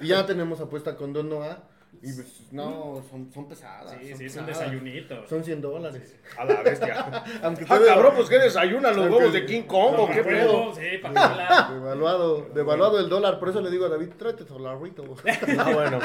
[0.00, 1.62] Y ya tenemos apuesta con Don Noah.
[2.02, 3.90] Y pues, no, son, son pesadas.
[4.02, 4.70] Sí, son sí, es un pesadas.
[4.70, 5.26] desayunito.
[5.28, 6.14] Son 100 dólares.
[6.36, 7.24] A la bestia.
[7.42, 10.74] Aunque ah, cabrón, pues que desayunan los huevos de King Kong o No, qué pedo.
[10.74, 15.04] Sí, para Devaluado, devaluado el dólar, por eso le digo a David, tráete solarrito.
[15.58, 16.00] Ah, bueno.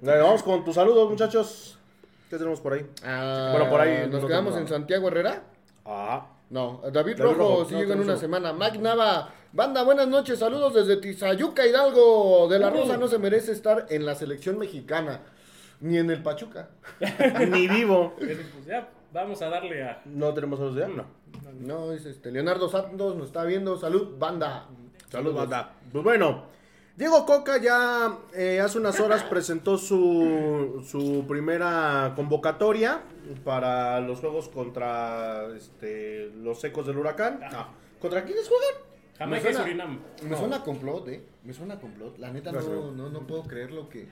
[0.00, 1.79] Bueno, vamos con tus saludos, muchachos.
[2.30, 2.86] ¿Qué tenemos por ahí?
[3.04, 4.68] Ah, Bueno, por ahí ¿Nos no quedamos en.
[4.68, 5.42] Santiago Herrera?
[5.84, 8.20] Ah, No, David, David Rojo, Rojo, sí no, llega en una uno.
[8.20, 8.52] semana.
[8.52, 12.46] Mac Nava, banda, buenas noches, saludos desde Tizayuca, Hidalgo.
[12.48, 12.70] De la.
[12.70, 15.22] Rosa no se merece estar en la selección mexicana,
[15.80, 16.68] ni en el Pachuca.
[17.50, 18.14] ni vivo.
[18.16, 20.00] Pues ya, vamos a darle a.
[20.04, 20.86] ¿No tenemos saludos ya?
[20.88, 21.04] No.
[21.58, 23.76] No, es este, Leonardo Santos nos está viendo.
[23.76, 24.66] Salud, banda.
[25.10, 25.72] Saludos, banda.
[25.90, 26.44] Pues bueno,
[27.00, 33.00] Diego Coca ya eh, hace unas horas presentó su, su primera convocatoria
[33.42, 37.40] para los juegos contra este, los ecos del huracán.
[37.50, 37.68] No.
[37.98, 38.84] ¿Contra quiénes juegan?
[39.16, 40.00] Jamaica Me y suena- Surinam.
[40.28, 41.24] Me suena a complot, eh.
[41.42, 42.18] Me suena a complot.
[42.18, 44.06] La neta no, no, no puedo creer lo que,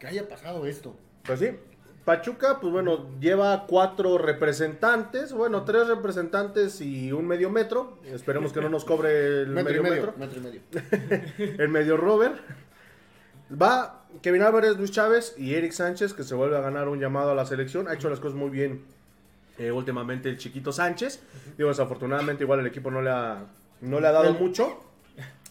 [0.00, 0.96] que haya pasado esto.
[1.24, 1.50] Pues sí.
[2.04, 7.98] Pachuca, pues bueno, lleva cuatro representantes, bueno, tres representantes y un medio metro.
[8.04, 10.14] Esperemos que no nos cobre el Metro y medio medio, metro.
[10.18, 11.54] metro y medio.
[11.62, 12.36] El medio Robert.
[13.50, 17.30] Va Kevin Álvarez, Luis Chávez y Eric Sánchez, que se vuelve a ganar un llamado
[17.30, 17.88] a la selección.
[17.88, 18.82] Ha hecho las cosas muy bien
[19.58, 21.20] eh, últimamente el chiquito Sánchez.
[21.56, 23.46] Digo, desafortunadamente igual el equipo no le ha,
[23.80, 24.80] no le ha dado mucho.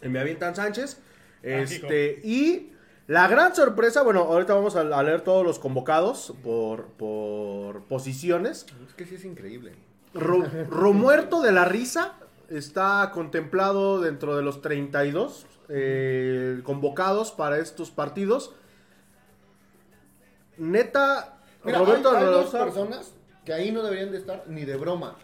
[0.01, 0.99] Me avientan Sánchez.
[1.41, 2.72] Este, y
[3.07, 8.65] la gran sorpresa, bueno, ahorita vamos a, leer todos los convocados por, por posiciones.
[8.87, 9.73] Es que sí es increíble.
[10.13, 12.13] Ro- Romuerto de la Risa
[12.49, 18.53] está contemplado dentro de los 32 eh, convocados para estos partidos.
[20.57, 23.13] Neta, Mira, Roberto hay, hay dos Rosa- personas
[23.45, 25.15] que ahí no deberían de estar ni de broma.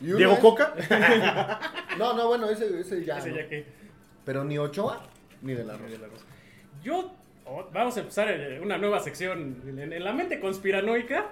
[0.00, 0.74] Diego es- Coca.
[1.98, 3.18] No, no, bueno, ese, ese ya.
[3.18, 3.36] Ese no.
[3.36, 3.66] ya que.
[4.24, 5.02] Pero ni Ochoa
[5.42, 5.96] ni de la Rosa.
[6.82, 7.12] Yo.
[7.72, 11.26] Vamos a empezar eh, una nueva sección en, la mente conspiranoica.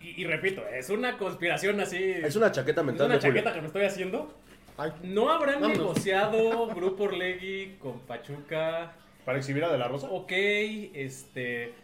[0.00, 2.02] Y, y repito, es una conspiración así.
[2.02, 3.34] Es una chaqueta es mental una de Julio.
[3.34, 4.34] chaqueta que me estoy haciendo.
[4.76, 5.78] Ay, ¿No habrán Vámonos.
[5.78, 8.92] negociado Grupo Orlegui con Pachuca?
[9.24, 10.08] Para exhibir a De La Rosa.
[10.10, 11.74] Ok, este.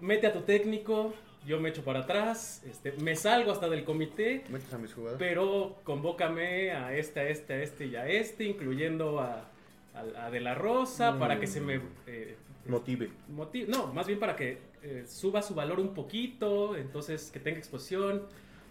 [0.00, 1.14] Mete a tu técnico,
[1.46, 5.18] yo me echo para atrás, este, me salgo hasta del comité, metes a mis jugadores.
[5.18, 9.48] pero convócame a este, a este, a este y a este, incluyendo a,
[9.94, 11.80] a, a De La Rosa, para que se me.
[12.06, 13.10] eh, Motive.
[13.30, 17.58] motive- no, más bien para que eh, suba su valor un poquito, entonces que tenga
[17.58, 18.22] exposición.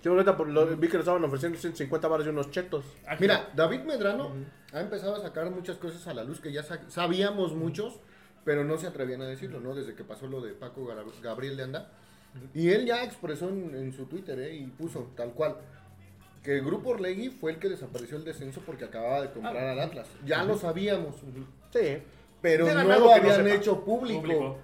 [0.03, 2.83] Yo ahorita por lo- vi que le estaban ofreciendo 150 baros y unos chetos.
[3.07, 4.31] Aquí- Mira, David Medrano
[4.73, 7.99] ha empezado a sacar muchas cosas a la luz que ya sa- sabíamos muchos,
[8.43, 9.73] pero no se atrevían a decirlo, ¿no?
[9.75, 10.87] Desde que pasó lo de Paco
[11.21, 11.91] Gabriel de Anda.
[12.55, 14.55] Y él ya expresó en, en su Twitter, ¿eh?
[14.55, 15.55] Y puso tal cual.
[16.43, 19.71] Que el grupo Orlegui fue el que desapareció el descenso porque acababa de comprar Ah.
[19.71, 20.07] al Atlas.
[20.25, 21.15] Ya lo sabíamos.
[21.71, 21.99] Sí.
[22.41, 24.57] Pero no lo no habían hecho público.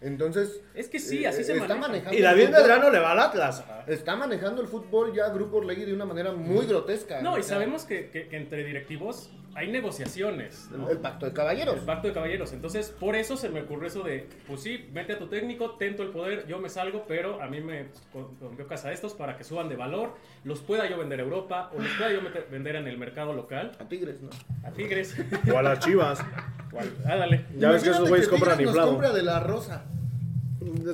[0.00, 0.60] Entonces.
[0.74, 1.80] Es que sí, eh, así se está maneja.
[1.88, 2.18] manejando.
[2.18, 3.64] Y David Medrano le va al Atlas.
[3.86, 7.22] Está manejando el fútbol ya Grupo Orlegui de una manera muy grotesca.
[7.22, 10.88] No, y sabemos que, que- que entre directivos hay negociaciones, ¿no?
[10.88, 11.76] El pacto de caballeros.
[11.76, 12.52] El pacto de caballeros.
[12.52, 16.02] Entonces, por eso se me ocurrió eso de, pues sí, vete a tu técnico, tento
[16.02, 19.44] el poder, yo me salgo, pero a mí me con- convió casa estos para que
[19.44, 22.76] suban de valor, los pueda yo vender a Europa o los pueda yo meter- vender
[22.76, 24.30] en el mercado local, A Tigres, ¿no?
[24.64, 25.16] a Tigres.
[25.52, 26.20] O a las Chivas.
[27.06, 27.44] ah, dale.
[27.56, 28.90] Ya ves que esos Imagínate güeyes compran inflado.
[28.90, 29.84] Compra de la rosa.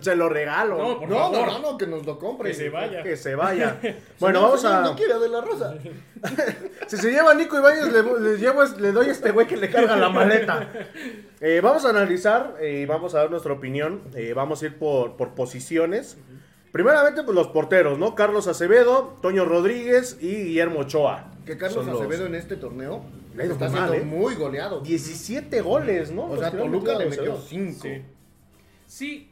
[0.00, 0.78] Se lo regalo.
[0.78, 1.46] No, por no, favor.
[1.46, 2.50] no, no, que nos lo compre.
[2.50, 3.02] Que se vaya.
[3.02, 3.80] Que se vaya.
[4.20, 4.82] Bueno, vamos a.
[4.82, 5.74] No quiere de la rosa.
[6.86, 9.68] Si se lleva Nico Ibáñez, le, le llevo, le doy a este güey que le
[9.70, 10.68] carga la maleta.
[11.38, 14.00] Eh, vamos a analizar y vamos a dar nuestra opinión.
[14.14, 16.16] Eh, vamos a ir por, por posiciones.
[16.72, 18.14] Primeramente, pues los porteros, ¿no?
[18.14, 21.30] Carlos Acevedo, Toño Rodríguez y Guillermo Ochoa.
[21.44, 23.04] Que Carlos los Acevedo en este torneo
[23.38, 24.18] está mal, siendo ¿eh?
[24.18, 24.80] muy goleado.
[24.80, 26.24] 17 goles, ¿no?
[26.24, 27.42] O sea, Toluca le metió Acevedo.
[27.46, 27.80] 5.
[27.82, 28.02] Sí.
[28.86, 29.30] Sí,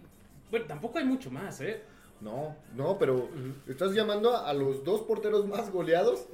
[0.51, 1.83] bueno, tampoco hay mucho más, ¿eh?
[2.21, 3.29] No, no, pero
[3.69, 6.27] estás llamando a los dos porteros más goleados.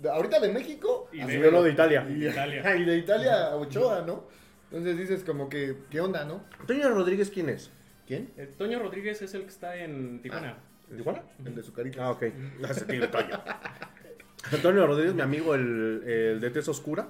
[0.00, 1.08] De- ahorita de México.
[1.12, 2.06] Y de- de Italia.
[2.08, 2.76] Y de Italia.
[2.76, 4.24] Y de Italia a Ochoa, ¿no?
[4.70, 6.44] Entonces dices como que, ¿qué onda, no?
[6.66, 7.70] Toño Rodríguez, ¿quién es?
[8.06, 8.32] ¿Quién?
[8.36, 10.56] Eh, Toño Rodríguez es el que está en Tijuana.
[10.88, 11.22] ¿De Tijuana?
[11.44, 12.04] El de su carita.
[12.06, 12.22] Ah, ok.
[12.70, 13.40] Ese Toño.
[14.52, 17.08] Antonio Rodríguez, mi amigo, el, el de Tez Oscura.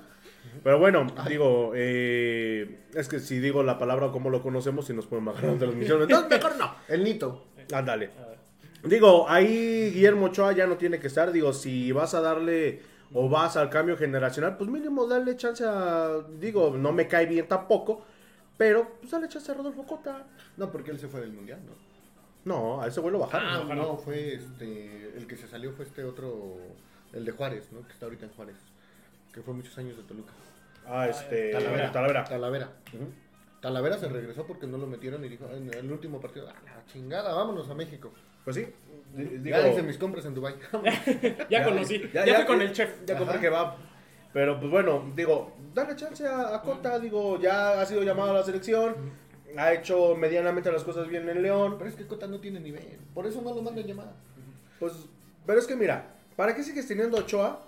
[0.62, 5.06] Pero bueno, digo, eh, es que si digo la palabra como lo conocemos, si nos
[5.06, 6.02] pueden bajar la transmisión.
[6.02, 6.74] Entonces, mejor no.
[6.88, 7.46] El Nito.
[7.72, 8.10] Ándale.
[8.84, 11.32] Digo, ahí Guillermo Ochoa ya no tiene que estar.
[11.32, 16.18] Digo, si vas a darle o vas al cambio generacional, pues mínimo dale chance a.
[16.38, 18.04] Digo, no me cae bien tampoco.
[18.56, 20.26] Pero, pues dale chance a Rodolfo Cota.
[20.56, 21.72] No, porque él se fue del mundial, ¿no?
[22.44, 23.70] No, a ese güey lo bajaron.
[23.70, 25.12] Ah, no, fue este.
[25.16, 26.58] El que se salió fue este otro.
[27.12, 27.86] El de Juárez, ¿no?
[27.86, 28.56] Que está ahorita en Juárez.
[29.32, 30.32] Que fue muchos años de Toluca.
[30.86, 31.52] Ah, este.
[31.52, 31.92] Talavera.
[31.92, 32.24] Talavera.
[32.24, 32.70] Talavera.
[33.60, 36.84] Talavera se regresó porque no lo metieron y dijo en el último partido, a la
[36.86, 38.12] chingada, vámonos a México.
[38.44, 38.66] Pues sí.
[39.44, 40.56] ya hice mis compras en Dubai.
[41.48, 43.04] Ya, conocí, ya, fui con el chef.
[43.06, 43.74] Ya compré kebab.
[44.32, 48.34] Pero pues bueno, digo, dale chance a, a Cota, digo, ya ha sido llamado a
[48.34, 48.96] la selección,
[49.56, 51.76] ha hecho medianamente las cosas bien en León.
[51.78, 52.98] Pero es que Cota no tiene nivel.
[53.14, 54.14] Por eso no lo mandan llamada.
[54.80, 54.92] Pues,
[55.46, 57.60] pero es que mira, ¿para qué sigues teniendo a Ochoa?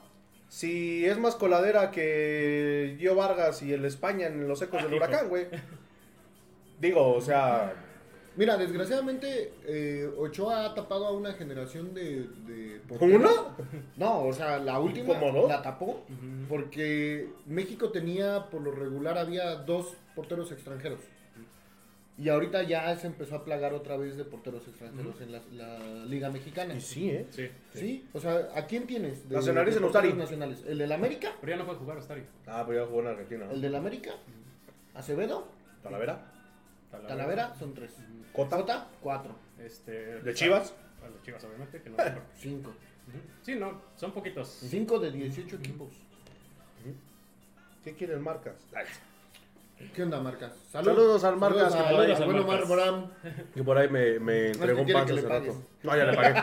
[0.55, 4.95] Si es más coladera que Gio Vargas y el España en los ecos Ah, del
[4.95, 5.47] huracán, güey.
[6.81, 7.73] Digo, o sea,
[8.37, 12.29] Mira, desgraciadamente eh, Ochoa ha tapado a una generación de...
[12.47, 13.31] de ¿Una?
[13.97, 15.49] No, o sea, la última ¿Cómo no?
[15.49, 16.05] la tapó
[16.49, 21.01] porque México tenía, por lo regular, había dos porteros extranjeros.
[22.17, 26.05] Y ahorita ya se empezó a plagar otra vez de porteros extranjeros en la, la
[26.05, 26.75] Liga Mexicana.
[26.75, 27.27] y sí, ¿eh?
[27.31, 27.49] Sí.
[27.75, 29.29] Sí, o sea, ¿a quién tienes?
[29.29, 30.13] De, Nacionales en Ustari.
[30.13, 30.63] nacionales.
[30.65, 31.33] ¿El del América?
[31.41, 32.23] Pero ya no puede jugar Ostari.
[32.47, 33.51] Ah, pero ya jugó en Argentina.
[33.51, 34.13] ¿El del América?
[34.95, 35.49] ¿Acevedo?
[35.83, 36.31] Talavera.
[36.91, 37.53] ¿Talavera?
[37.57, 37.93] Son tres.
[38.33, 38.57] Cota.
[38.59, 38.89] ¿Cota?
[39.01, 39.35] Cuatro.
[39.59, 40.73] Este, ¿De Chivas?
[41.03, 41.83] De Chivas, obviamente.
[41.83, 41.97] Que no.
[42.37, 42.71] Cinco.
[42.71, 43.19] Ujú.
[43.43, 44.49] Sí, no, son poquitos.
[44.49, 45.89] Cinco de 18 equipos.
[47.83, 48.55] ¿Qué quieren marcas?
[48.75, 48.87] Ay,
[49.95, 50.53] ¿Qué onda, Marcas?
[50.71, 52.67] Saludos al Marcas, Saludos que por ahí- bueno Mar.
[52.69, 53.11] Bram.
[53.55, 55.63] Que por ahí me, me entregó un pan hace rato.
[55.83, 56.35] No, ya le pagué.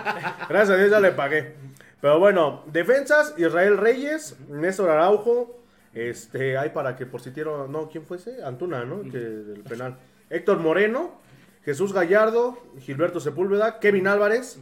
[0.50, 1.56] Gracias a Dios ya le pagué.
[2.00, 5.58] Pero bueno, defensas, Israel Reyes, Néstor Araujo.
[5.94, 7.68] Este, hay para que por si quiero.
[7.68, 8.44] No, ¿quién fue ese?
[8.44, 9.02] Antuna, ¿no?
[9.04, 9.98] Que, del penal.
[10.30, 11.20] Héctor Moreno,
[11.66, 14.60] Jesús Gallardo, Gilberto Sepúlveda, Kevin Álvarez,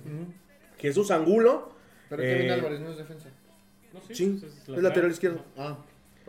[0.79, 1.71] Jesús Angulo.
[2.09, 3.29] Pero eh, Kevin Álvarez no es defensa.
[3.93, 5.43] No, Sí, pues es lateral izquierdo.
[5.57, 5.77] Ah,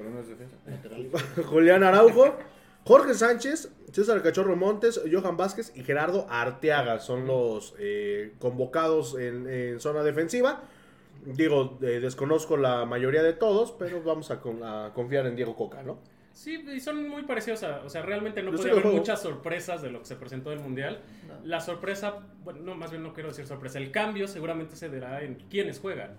[1.46, 2.36] Julián Araujo,
[2.84, 9.80] Jorge Sánchez, César Cachorro Montes, Johan Vázquez y Gerardo Arteaga son los eh, convocados en,
[9.80, 10.62] zona defensiva.
[11.24, 14.40] Digo, eh, desconozco la mayoría de todos, pero vamos a
[14.94, 15.98] confiar en Diego Coca, ¿no?
[16.41, 17.82] Sí, y son muy parecidos a.
[17.84, 18.97] O sea, realmente no lo haber juego.
[18.97, 21.03] muchas sorpresas de lo que se presentó del mundial.
[21.45, 23.78] La sorpresa, bueno, no, más bien no quiero decir sorpresa.
[23.78, 26.16] El cambio seguramente se dará en quiénes juegan.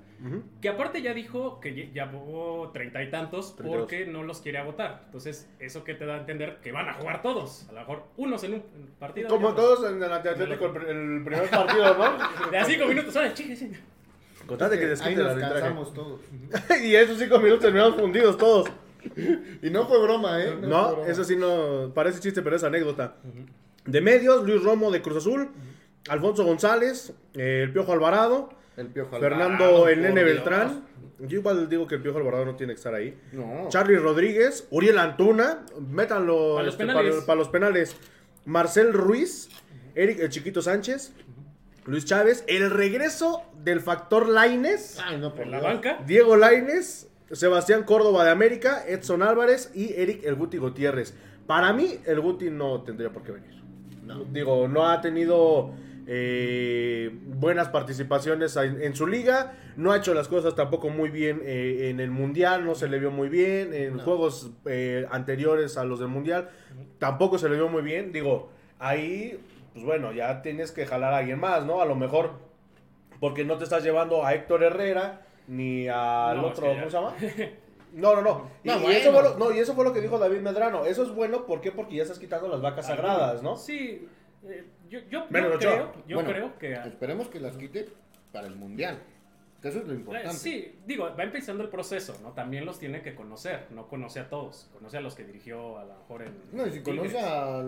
[0.61, 3.79] Que aparte ya dijo que ya- jugó treinta y tantos Treinta y dos.
[3.81, 5.01] porque no los quiere agotar.
[5.05, 7.67] Entonces, eso que te da a entender que van a jugar todos.
[7.69, 8.63] A lo mejor unos en un
[8.99, 9.27] partido.
[9.27, 12.49] Como todos en el Atlético, el, el primer partido, ¿no?
[12.51, 13.79] De a cinco minutos, ¡órale, chingue, chingue!
[14.45, 15.73] Contate que nos el arbitraje.
[15.95, 16.21] todos.
[16.83, 18.69] y esos cinco minutos terminamos fundidos todos.
[19.61, 20.55] Y no fue broma, ¿eh?
[20.61, 21.07] No, broma.
[21.07, 23.15] eso sí no parece chiste, pero es anécdota.
[23.85, 25.49] De medios, Luis Romo de Cruz Azul,
[26.09, 30.85] Alfonso González, eh, el Piojo Alvarado, El Piojo Fernando Alvarado, el Nene Beltrán.
[31.19, 33.19] Yo igual digo que el Piojo Alvarado no tiene que estar ahí.
[33.31, 33.67] No.
[33.69, 37.13] Charlie Rodríguez, Uriel Antuna, métanlo Para los este, penales.
[37.15, 37.95] para- para los penales.
[38.45, 39.49] Marcel Ruiz,
[39.93, 41.13] Eric el Chiquito Sánchez,
[41.85, 45.73] Luis Chávez, el regreso del factor Laines, Ay, no, por Por la Dios.
[45.73, 45.99] banca.
[46.07, 51.15] Diego Laines, Sebastián Córdoba de América, Edson Álvarez y Eric el Guti Gutiérrez.
[51.47, 53.61] Para mí, el Guti no tendría por qué venir.
[54.05, 54.23] No.
[54.25, 55.71] Digo, no ha tenido
[56.07, 61.41] eh, buenas participaciones en, en su liga, no ha hecho las cosas tampoco muy bien
[61.43, 64.03] eh, en el Mundial, no se le vio muy bien, en No.
[64.03, 66.49] juegos eh, anteriores a los del Mundial,
[66.99, 68.11] tampoco se le vio muy bien.
[68.11, 69.39] Digo, ahí,
[69.73, 71.81] pues bueno, ya tienes que jalar a alguien más, ¿no?
[71.81, 72.31] A lo mejor
[73.19, 75.21] porque no te estás llevando a Héctor Herrera
[75.51, 77.15] ni al No, otro, ¿cómo se llama?
[77.93, 78.49] No, no, no.
[78.63, 80.85] Y, No, y eso fue lo, no, y eso fue lo que dijo David Medrano.
[80.85, 81.73] Eso es bueno, ¿por qué?
[81.73, 83.57] Porque ya estás quitando las vacas sagradas, ¿no?
[83.57, 84.07] Sí.
[84.45, 86.71] eh, yo yo, creo, yo Bueno, creo que...
[86.71, 87.89] Esperemos que las quite
[88.31, 88.97] para el Mundial.
[89.61, 90.33] Que eso es lo Eh, importante.
[90.37, 92.31] Sí, digo, va empezando el proceso, ¿no?
[92.31, 95.85] También los tiene que conocer, no conoce a todos, conoce a los que dirigió a
[95.85, 96.33] lo mejor en...
[96.51, 97.13] No, y si Tigres.
[97.13, 97.61] conoce a.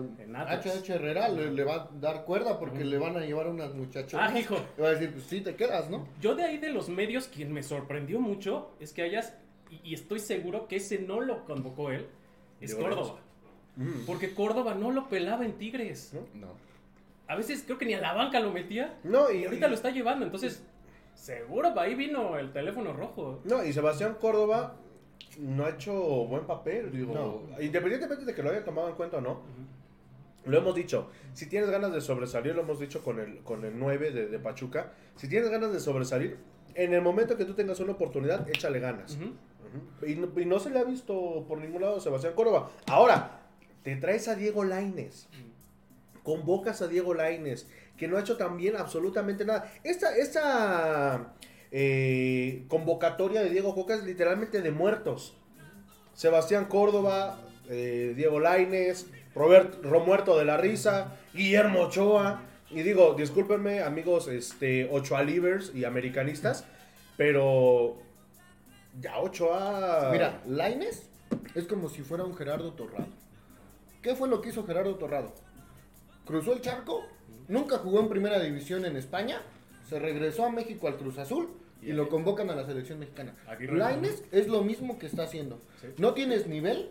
[0.56, 4.20] HH Herrera, le, le va a dar cuerda porque le van a llevar unas muchachas.
[4.20, 4.56] Ah, hijo.
[4.76, 6.08] Le va a decir, pues sí, te quedas, ¿no?
[6.20, 9.34] Yo de ahí de los medios, quien me sorprendió mucho es que hayas,
[9.70, 12.08] y, y estoy seguro que ese no lo convocó él,
[12.60, 13.20] es Córdoba.
[13.76, 14.04] Mm.
[14.06, 16.12] Porque Córdoba no lo pelaba en Tigres.
[16.34, 16.48] No.
[17.28, 18.98] A veces creo que ni a la banca lo metía.
[19.04, 20.62] No, Y y, ahorita lo está llevando, entonces
[21.14, 23.40] seguro ahí vino el teléfono rojo.
[23.44, 24.76] no, y Sebastián Córdoba
[25.38, 25.92] no ha hecho
[26.26, 27.14] buen papel, digo.
[27.14, 27.60] No.
[27.60, 29.42] Independientemente de que lo haya tomado en cuenta o no.
[30.44, 33.78] Lo hemos dicho, si tienes ganas de sobresalir, lo hemos dicho con el, con el
[33.78, 36.36] 9 de, de Pachuca, si tienes ganas de sobresalir,
[36.74, 39.16] en el momento que tú tengas una oportunidad, échale ganas.
[40.06, 42.70] Y, no, y no se le ha visto por ningún lado a Sebastián Córdoba.
[42.86, 43.40] Ahora,
[43.82, 45.28] te traes a Diego Laines.
[46.22, 49.72] Convocas a Diego Laines, que no ha hecho también absolutamente nada.
[49.82, 51.34] Esta, esta
[51.70, 55.36] eh, convocatoria de Diego Coca es literalmente de muertos.
[56.14, 62.42] Sebastián Córdoba, eh, Diego Laines, Robert Romuerto de la Risa, Guillermo Ochoa.
[62.70, 66.64] Y digo, discúlpenme, amigos este, Ochoa Livers y americanistas,
[67.16, 67.98] pero
[69.00, 70.10] ya Ochoa.
[70.12, 71.08] Mira, Laines
[71.54, 73.08] es como si fuera un Gerardo Torrado.
[74.02, 75.32] ¿Qué fue lo que hizo Gerardo Torrado?
[76.26, 77.04] Cruzó el charco,
[77.48, 79.40] nunca jugó en primera división en España,
[79.88, 81.48] se regresó a México al Cruz Azul
[81.82, 83.34] y lo convocan a la selección mexicana.
[83.60, 85.60] Laines es lo mismo que está haciendo.
[85.80, 85.88] Sí.
[85.98, 86.88] No tienes nivel,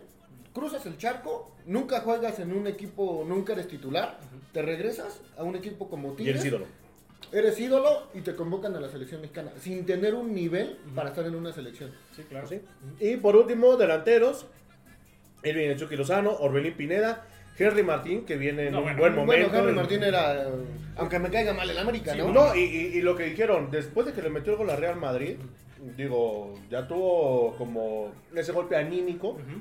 [0.52, 4.18] cruzas el charco, nunca juegas en un equipo, nunca eres titular,
[4.52, 6.42] te regresas a un equipo como y Tigres.
[6.42, 6.66] el ídolo.
[7.32, 11.26] Eres ídolo y te convocan a la selección mexicana sin tener un nivel para estar
[11.26, 11.90] en una selección.
[12.14, 12.46] Sí, claro.
[12.46, 12.60] ¿sí?
[13.00, 14.46] Y por último, delanteros.
[15.42, 17.26] Él viene Chucky Lozano, Orbelín Pineda,
[17.58, 19.48] Henry Martín, que viene en No, un bueno, buen momento.
[19.48, 20.46] Bueno, Henry Martín era.
[20.96, 22.28] Aunque me caiga mal el América, Sí, ¿no?
[22.32, 24.76] No, y, y- y lo que dijeron, después de que le metió el gol a
[24.76, 25.36] Real Madrid,
[25.96, 29.60] digo, ya tuvo como ese golpe anímico Ujú.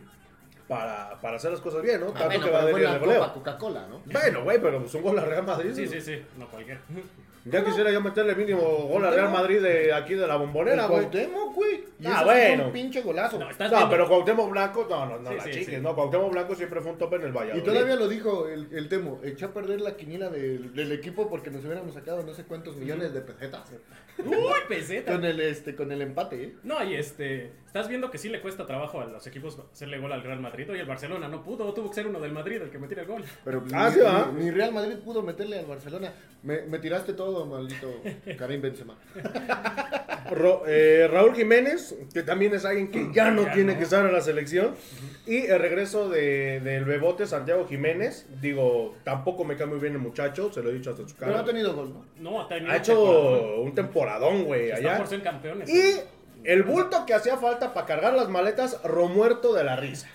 [0.68, 2.08] para, para hacer las cosas bien, ¿no?
[2.10, 2.52] Ah, Tanto bueno, que
[3.20, 4.02] va a Coca-Cola, ¿no?
[4.06, 5.72] Bueno, güey, pero pues un gol a Real Madrid.
[5.74, 6.82] Sí, sí, sí, no cualquiera.
[7.46, 11.02] Ya quisiera yo meterle mínimo gol a Real Madrid de aquí de la bombonera, güey.
[11.02, 11.84] Cuauhtémoc, güey.
[12.00, 12.68] Y Ah, bueno.
[12.68, 13.38] un pinche golazo.
[13.38, 16.80] No, No, pero Cuauhtémoc Blanco, no, no, no, Sí, la sí, no, Cuauhtémoc Blanco siempre
[16.80, 17.64] fue un top en el y Valladolid.
[17.64, 21.52] todavía lo dijo el, el Temo, echó a perder la quiniela del, del equipo porque
[21.52, 23.70] nos hubiéramos sacado no sé cuántos millones de pesetas.
[24.20, 24.36] Uy,
[24.70, 25.12] peseta.
[25.12, 26.54] Con el, este, con el empate, ¿eh?
[26.64, 30.12] No, y este, estás viendo que sí le cuesta trabajo a los equipos hacerle gol
[30.14, 30.70] al Real Madrid.
[30.70, 33.08] Oye, el Barcelona no pudo, tuvo que ser uno del Madrid el que metiera el
[33.08, 33.24] gol.
[33.44, 34.32] Pero Ah, ni, sí, ¿va?
[34.32, 36.14] ni- Real Madrid pudo meterle al Barcelona.
[36.44, 37.92] Me, me tiraste todo, maldito
[38.38, 38.96] Karim Benzema.
[40.30, 43.78] Ro- eh, Raúl Jiménez, que también es alguien que ya no Ya tiene no.
[43.80, 44.76] que estar en la selección.
[45.26, 48.28] Y el regreso de- del bebote Santiago Jiménez.
[48.40, 51.32] Digo, tampoco me cae muy bien el muchacho, se lo he dicho hasta su Pero
[51.32, 51.44] no cara.
[51.44, 52.06] ha tenido gol, ¿no?
[52.32, 54.98] No, ha tenido Ha hecho un temporadón, güey, Está allá.
[54.98, 55.70] por ser campeones.
[55.70, 56.00] Y
[56.46, 60.08] el bulto que hacía falta para cargar las maletas, Romuerto de la risa.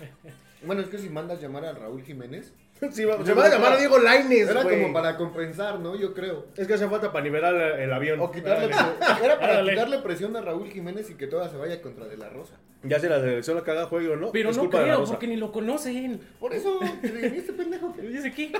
[0.63, 2.53] Bueno, es que si mandas llamar a Raúl Jiménez,
[2.91, 4.81] Sí, va- se va a llamar a Diego Lainez, era güey.
[4.81, 5.95] como para compensar, ¿no?
[5.97, 6.47] Yo creo.
[6.55, 8.19] Es que hace falta para nivelar el, el avión.
[8.21, 8.67] O quitarle,
[9.23, 12.29] era para quitarle presión a Raúl Jiménez y que toda se vaya contra De La
[12.29, 12.55] Rosa.
[12.83, 14.31] Ya si la selección la caga juego, ¿no?
[14.31, 15.11] Pero Es no culpa de la creo, Rosa.
[15.13, 16.21] porque ni lo conocen.
[16.39, 17.91] Por eso, este pendejo.
[17.95, 18.53] Pero dice aquí.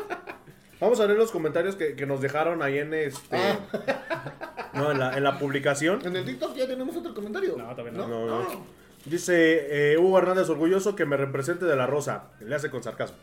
[0.80, 3.38] Vamos a ver los comentarios que, que nos dejaron ahí en este.
[3.38, 3.60] Ah.
[4.72, 6.00] No, en la, en la publicación.
[6.06, 7.58] En el TikTok ya tenemos otro comentario.
[7.58, 8.08] No, todavía no.
[8.08, 8.66] No, no.
[9.04, 12.26] Dice eh, Hugo Hernández orgulloso que me represente de la Rosa.
[12.40, 13.18] Le hace con sarcasmo.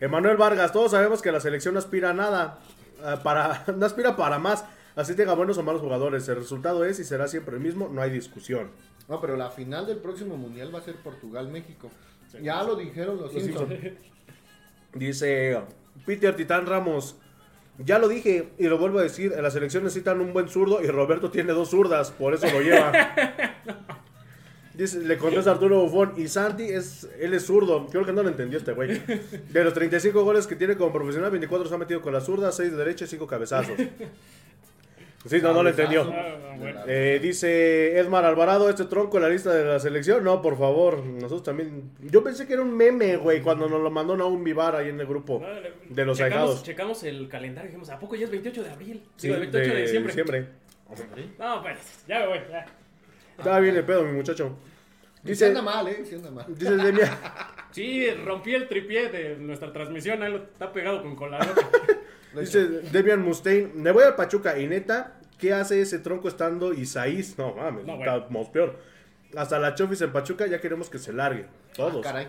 [0.00, 2.58] Emanuel Vargas, todos sabemos que la selección no aspira a nada.
[3.04, 4.64] eh, para, no aspira para más.
[4.96, 6.26] Así tenga buenos o malos jugadores.
[6.28, 7.88] El resultado es y será siempre el mismo.
[7.92, 8.70] No hay discusión.
[9.08, 11.90] No, pero la final del próximo mundial va a ser Portugal-México.
[12.42, 13.68] Ya lo dijeron los, Los Simpsons.
[13.68, 13.98] Simpson.
[14.94, 15.60] Dice
[16.06, 17.16] Peter Titán Ramos.
[17.78, 20.82] Ya lo dije y lo vuelvo a decir, en la selección necesitan un buen zurdo
[20.82, 22.92] y Roberto tiene dos zurdas, por eso lo lleva.
[24.74, 27.86] Dice, le contesta Arturo Bufón y Santi es, él es zurdo.
[27.88, 29.02] Creo que no lo entendió este güey.
[29.50, 32.50] De los 35 goles que tiene como profesional, 24 se ha metido con la zurda,
[32.50, 33.76] 6 de derecha y 5 cabezazos.
[35.26, 36.10] Sí, no, no lo entendió.
[36.12, 36.84] Ah.
[36.86, 40.24] Eh, dice Edmar Alvarado, este tronco en la lista de la selección.
[40.24, 41.90] No, por favor, nosotros también.
[42.00, 45.00] Yo pensé que era un meme, güey, cuando nos lo mandó Naum Vivar ahí en
[45.00, 45.42] el grupo
[45.88, 46.62] de los checamos, ahijados.
[46.62, 49.02] checamos el calendario y dijimos, ¿a poco ya es 28 de abril?
[49.16, 50.48] Sí, Digo, 28 de, diciembre.
[51.38, 52.38] No, pues, ya me voy.
[52.50, 52.66] ya.
[53.38, 54.56] Estaba bien el pedo, mi muchacho.
[55.22, 56.02] Dice, anda mal, ¿eh?
[56.04, 56.46] Sí anda mal.
[56.48, 56.70] dice
[57.72, 61.54] Sí, rompí el tripié de nuestra transmisión, ahí lo está pegado con colador.
[62.38, 67.36] dice Demian Mustaine, me voy al Pachuca y neta, ¿qué hace ese tronco estando Isaís?
[67.38, 68.76] No mames, No, estamos peor.
[69.36, 71.46] Hasta la Chofis en Pachuca ya queremos que se largue.
[71.76, 72.04] Todos.
[72.04, 72.28] Caray.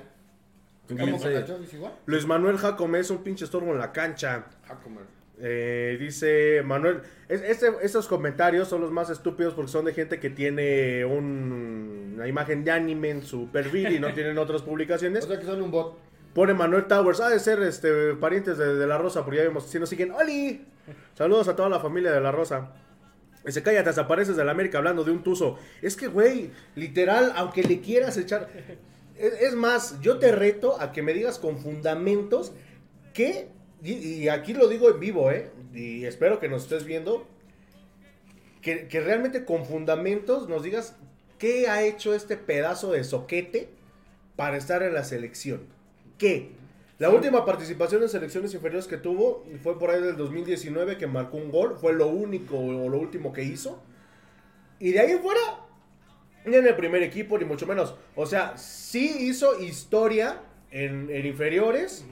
[0.89, 1.93] Y ¿Cómo dice, que la Chovis igual?
[2.05, 4.45] Luis Manuel Jacome es un pinche estorbo en la cancha.
[4.67, 5.03] A comer.
[5.43, 10.19] Eh, dice Manuel, es- este- estos comentarios son los más estúpidos porque son de gente
[10.19, 14.65] que tiene un- una imagen de anime en su perfil y no tienen otras O
[14.65, 15.25] publicaciones.
[15.25, 15.97] sea que son un bot.
[16.33, 19.79] Pone Manuel Towers, ha de ser este, parientes de, La Rosa, porque ya vemos, si
[19.79, 20.65] nos siguen, ¡Oli!
[21.13, 22.71] Saludos a toda la familia de La Rosa.
[23.45, 25.57] Dice, cállate, desapareces de la América hablando de un tuzo.
[25.81, 28.49] Es que, güey, literal, aunque le quieras echar...
[29.17, 32.53] Es, más, yo te reto a que me digas con fundamentos
[33.13, 33.49] que...
[33.83, 35.51] Y, y aquí lo digo en vivo, ¿eh?
[35.73, 37.27] Y espero que nos estés viendo.
[38.61, 40.95] Que, que realmente con fundamentos nos digas
[41.39, 43.69] qué ha hecho este pedazo de soquete
[44.35, 45.80] para estar en la selección.
[46.21, 46.51] ¿Qué?
[46.99, 51.37] La última participación en selecciones inferiores que tuvo fue por ahí del 2019 que marcó
[51.37, 51.77] un gol.
[51.81, 53.81] Fue lo único o lo último que hizo.
[54.77, 55.41] Y de ahí en fuera,
[56.45, 57.95] ni en el primer equipo, ni mucho menos.
[58.15, 62.05] O sea, sí hizo historia en, en inferiores.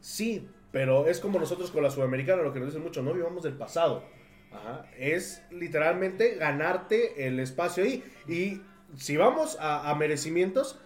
[0.00, 3.44] Sí, pero es como nosotros con la Sudamericana, lo que nos dicen mucho, no vivamos
[3.44, 4.02] del pasado.
[4.50, 8.02] Ajá, Es literalmente ganarte el espacio ahí.
[8.26, 8.60] Y
[8.96, 10.80] si vamos a, a merecimientos,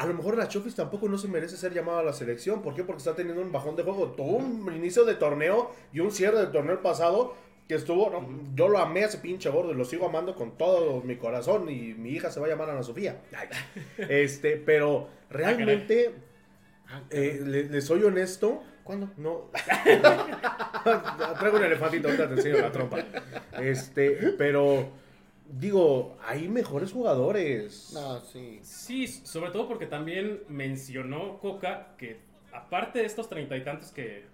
[0.00, 2.62] a lo mejor la Chofis tampoco no se merece ser llamada a la selección.
[2.62, 2.84] ¿Por qué?
[2.84, 4.12] Porque está teniendo un bajón de juego.
[4.12, 7.34] Tuvo un inicio de torneo y un cierre del torneo pasado
[7.68, 8.08] que estuvo.
[8.08, 11.16] no, yo lo amé a ese pinche gordo y lo sigo amando con todo mi
[11.16, 11.68] corazón.
[11.68, 13.20] Y mi hija se va a llamar Ana Sofía.
[13.98, 16.14] Este, pero realmente,
[17.10, 18.62] eh, le, le soy honesto.
[18.82, 19.10] ¿Cuándo?
[19.18, 19.50] No.
[21.38, 23.04] Traigo un elefantito, ahorita te enseño la trompa.
[23.60, 24.92] Este, pero
[25.58, 27.90] digo, hay mejores jugadores.
[27.94, 28.60] No, sí.
[28.62, 32.18] Sí, sobre todo porque también mencionó Coca que
[32.52, 34.24] aparte de estos treinta y tantos que,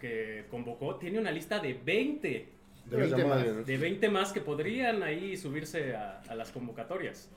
[0.00, 2.48] que convocó, tiene una lista de 20.
[2.86, 3.66] De esa 20 más.
[3.66, 7.28] De 20 más que podrían ahí subirse a, a las convocatorias.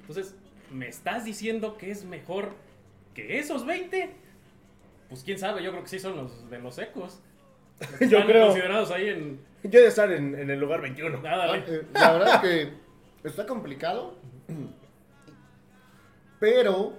[0.00, 0.34] Entonces,
[0.72, 2.52] ¿me estás diciendo que es mejor
[3.14, 4.10] que esos 20?
[5.08, 7.20] Pues quién sabe, yo creo que sí son los de los ecos.
[7.80, 8.46] Los que Yo están creo.
[8.46, 9.40] considerados ahí en...
[9.62, 11.18] Yo he de estar en, en el lugar 21.
[11.24, 11.58] Ah, dale.
[11.68, 12.72] Eh, La verdad es que
[13.24, 14.16] está complicado.
[16.40, 16.94] Pero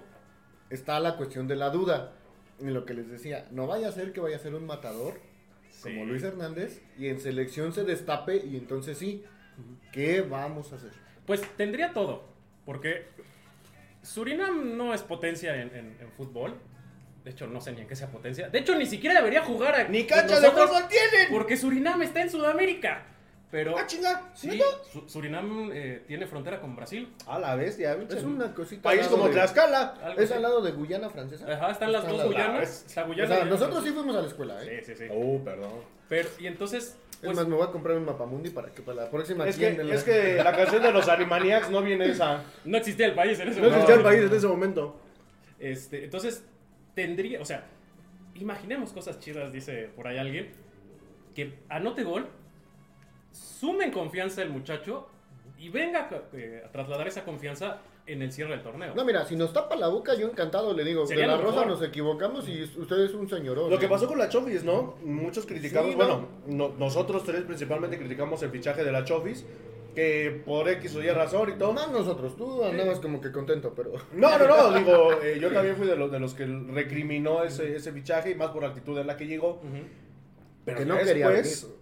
[0.69, 2.13] está la cuestión de la duda.
[2.59, 5.21] En lo que les decía, no vaya a ser que vaya a ser un matador
[5.81, 6.03] como.
[6.05, 9.23] Luis Hernández y en selección se destape y entonces sí,
[9.93, 10.91] ¿qué vamos a hacer?
[11.25, 12.23] Pues tendría todo,
[12.65, 13.05] porque
[14.01, 16.55] Surinam no es potencia en, en- en fútbol.
[17.23, 18.49] De hecho, no sé ni en qué sea potencia.
[18.49, 21.31] De hecho, ni siquiera debería jugar a Ni cancha de fútbol tienen.
[21.31, 23.05] Porque Surinam está en Sudamérica.
[23.51, 24.29] Pero Ah, chinga.
[24.35, 24.63] sí, ¿neta?
[24.91, 27.11] Su- Surinam eh, tiene frontera con Brasil.
[27.25, 27.97] A la bestia.
[28.09, 28.83] Es una cosita.
[28.83, 29.81] País al lado como de- Tlaxcala.
[30.03, 30.33] Algo Es así.
[30.35, 31.51] al lado de Guyana francesa.
[31.51, 32.47] Ajá, están las Está dos al lado.
[32.51, 32.85] Guyanas.
[32.85, 34.83] Está O Guyana sea, y- nosotros sí fuimos a la escuela, ¿eh?
[34.85, 35.09] Sí, sí, sí.
[35.11, 35.71] Oh, perdón.
[36.07, 39.03] Pero, y entonces, Es pues, más, me voy a comprar un mapamundi para que para
[39.05, 42.43] la próxima Es que, el- es que la canción de los Animaniacs no viene esa.
[42.65, 44.95] no existía el país en ese No existía el país en ese momento.
[45.59, 46.43] Este, entonces,
[46.93, 47.63] tendría, o sea,
[48.35, 50.51] imaginemos cosas chidas, dice por ahí alguien,
[51.35, 52.27] que anote gol,
[53.31, 55.07] sumen confianza el muchacho
[55.57, 58.95] y venga eh, a trasladar esa confianza en el cierre del torneo.
[58.95, 61.61] No, mira, si nos tapa la boca, yo encantado le digo, Sería de la rosa
[61.61, 61.67] mejor.
[61.79, 63.69] nos equivocamos y usted es un señorón.
[63.69, 64.95] Lo que pasó con la Chofis, ¿no?
[65.03, 69.45] Muchos criticamos, Sí, bueno, no- nosotros tres principalmente criticamos el fichaje de la Chofis,
[69.93, 71.73] que por X o Y razón y todo.
[71.73, 73.91] Más nosotros, tú andabas como que contento, pero...
[74.13, 77.75] No, no, no, digo, eh, yo también fui de los, de los que recriminó ese,
[77.75, 79.61] ese fichaje, y más por la actitud en la que llegó.
[80.65, 81.78] Pero Que no quería después, venir.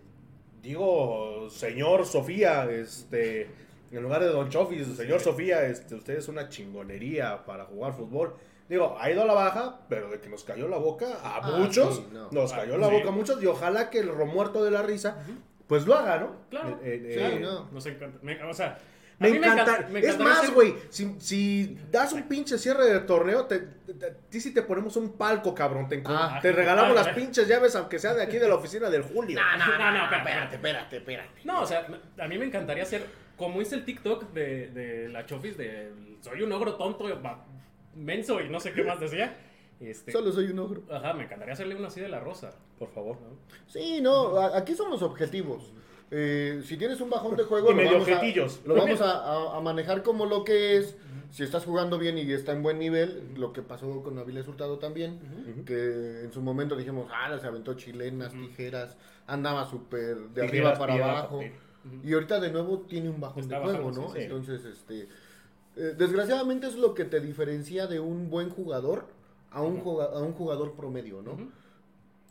[0.68, 3.50] Digo, señor Sofía, este,
[3.92, 8.34] en lugar de Don Chofis, señor Sofía, este, usted es una chingonería para jugar fútbol.
[8.68, 11.58] Digo, ha ido a la baja, pero de que nos cayó la boca a Ah,
[11.58, 12.30] muchos, sí, no.
[12.32, 12.94] nos Ah, cayó la sí.
[12.96, 15.24] boca a muchos, y ojalá que el romuerto de la risa,
[15.68, 16.32] pues lo haga, ¿no?
[16.50, 16.80] Claro.
[16.84, 17.70] Eh, eh, Sí, eh, no.
[17.72, 18.20] Nos encanta.
[18.22, 18.78] Me- o sea,
[19.20, 19.88] Me encanta.
[19.96, 24.06] es más, ser- güey, si, si das un pinche cierre de torneo, te, te, te-
[24.06, 25.90] a ti sí te ponemos un palco, cabrón.
[25.90, 26.38] Te, Ah.
[26.42, 29.40] te regalamos Ah, las pinches llaves, aunque sea de aquí de la oficina del Julio.
[29.42, 30.16] No, no, no, espérate,
[30.56, 31.42] Espérate, espérate, espérate.
[31.46, 31.88] No, o sea,
[32.20, 33.06] a mí me encantaría ser
[33.36, 35.92] como hice el TikTok de, de la Chofis de
[36.22, 37.06] soy un ogro tonto,
[37.96, 39.36] menso y no sé qué más decía.
[39.80, 40.84] Este, Solo soy un ogro.
[40.92, 42.52] Ajá, me encantaría hacerle una así de la rosa.
[42.80, 43.18] Por favor.
[43.68, 45.72] Sí, no, a- aquí somos objetivos.
[46.10, 48.22] Eh, si tienes un bajón de juego, vamos, a,
[48.66, 50.96] lo vamos a, a- a manejar como lo que es.
[51.30, 54.80] Si estás jugando bien y está en buen nivel, lo que pasó con Avilés Hurtado
[54.80, 55.20] también,
[55.66, 58.96] que en su momento dijimos, ah, se aventó chilenas, tijeras,
[59.28, 61.42] andaba súper de Tijeras, arriba para abajo.
[62.04, 64.14] Y ahorita de nuevo tiene un bajón Está de juego, bajando, ¿no?
[64.14, 64.20] sí.
[64.22, 65.02] Entonces, este,
[65.76, 69.06] eh, desgraciadamente es lo que te diferencia de un buen jugador
[69.52, 71.38] a un, juga- a un jugador promedio, ¿no?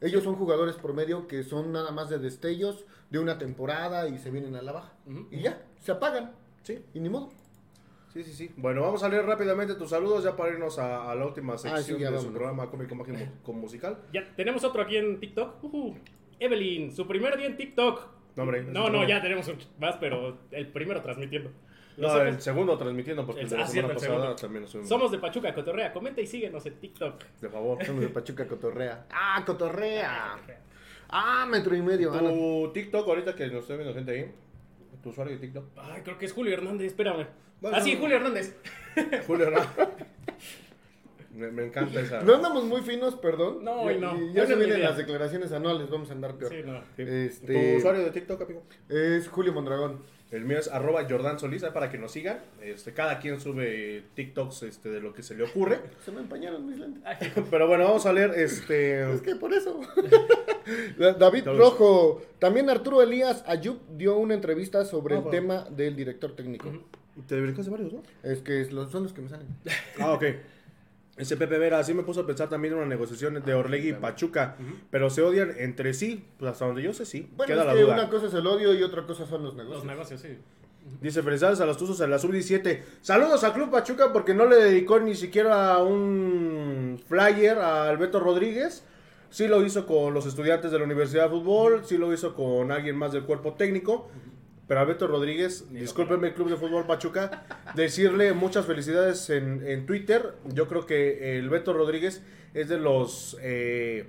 [0.01, 4.31] Ellos son jugadores promedio que son nada más de destellos de una temporada y se
[4.31, 4.93] vienen a la baja.
[5.31, 6.33] Y ya, se apagan.
[6.63, 7.31] Sí, Y ni modo.
[8.13, 8.51] sí, sí, sí.
[8.57, 11.75] Bueno, vamos a leer rápidamente tus saludos ya para irnos a, a la última sección
[11.79, 13.99] Ah, sí, ya de su programa cómico mágico con musical.
[14.13, 15.63] Ya, tenemos otro aquí en TikTok.
[15.65, 15.95] Ujú.
[16.41, 18.01] Evelyn, su primer día en TikTok.
[18.37, 21.51] No, hombre, No, no, ya tenemos un más, pero el primero transmitiendo.
[21.97, 24.89] No, Nosotros el segundo transmitiendo porque el de la Ah, semana pasada también lo subimos.
[24.89, 25.93] somos de Pachuca, Cotorrea.
[25.93, 27.23] Comenta y síguenos en TikTok.
[27.41, 27.85] De favor.
[27.85, 29.07] Somos de Pachuca Cotorrea.
[29.11, 30.37] ¡Ah, Cotorrea!
[31.09, 32.13] ¡Ah, metro y medio!
[32.13, 32.19] Ah.
[32.21, 34.31] Tu TikTok, ahorita que nos está viendo gente ahí,
[35.03, 35.65] tu usuario de TikTok.
[35.77, 37.27] Ay, creo que es Julio Hernández, espérame.
[37.61, 37.97] Bueno, ah, sí.
[37.99, 38.55] Julio Hernández.
[39.27, 39.61] Julio, ¿no?
[41.35, 42.23] me, me encanta esa.
[42.23, 43.65] No andamos muy finos, perdón.
[43.65, 44.33] No, Y- y no.
[44.33, 44.89] ya se vienen idea.
[44.91, 46.51] las declaraciones anuales, vamos a andar peor.
[46.53, 46.81] Sí, no.
[46.97, 47.03] Sí.
[47.07, 48.63] Este- Tu usuario de TikTok, amigo.
[48.89, 50.03] Es Julio Mondragón.
[50.33, 52.41] El mío es arroba Jordan Solís, para que nos sigan.
[52.61, 55.79] Este, cada quien sube TikToks este, de lo que se le ocurre.
[56.05, 57.03] Se me empañaron mis lentes.
[57.51, 59.13] Pero bueno, vamos a leer este.
[59.15, 59.81] Es que por eso.
[60.99, 61.47] Da- David.
[61.47, 62.23] Rojo.
[62.41, 65.37] También Arturo Elías Ayub dio una entrevista sobre Ah, el bueno.
[65.39, 66.71] tema del director técnico.
[67.29, 68.03] Te brincaste varios, ¿no?
[68.23, 69.47] Es que son los que me salen.
[70.01, 70.25] Ah, ok.
[71.17, 73.93] Ese Pepe Vera, así me puso a pensar también en una negociación de Orlegui y
[73.95, 74.57] Pachuca.
[74.91, 76.27] Pero se odian entre sí.
[76.39, 77.31] Pues hasta donde yo sé, sí.
[77.37, 77.95] Bueno, Queda es la que duda.
[77.95, 79.85] una cosa es el odio y otra cosa son los negocios.
[79.85, 80.39] Los negocios, sí.
[81.01, 82.81] Dice felicidades a los Tuzos en la sub-17.
[83.01, 88.85] Saludos a Club Pachuca porque no le dedicó ni siquiera un flyer a Alberto Rodríguez.
[89.31, 92.71] Sí lo hizo con los estudiantes de la Universidad de Fútbol, sí lo hizo con
[92.71, 94.09] alguien más del cuerpo técnico.
[94.69, 97.45] Pero Alberto Rodríguez, discúlpeme Club de Fútbol Pachuca,
[97.77, 100.35] decirle muchas felicidades en, en Twitter.
[100.47, 104.09] Yo creo que el Beto Rodríguez es de los eh,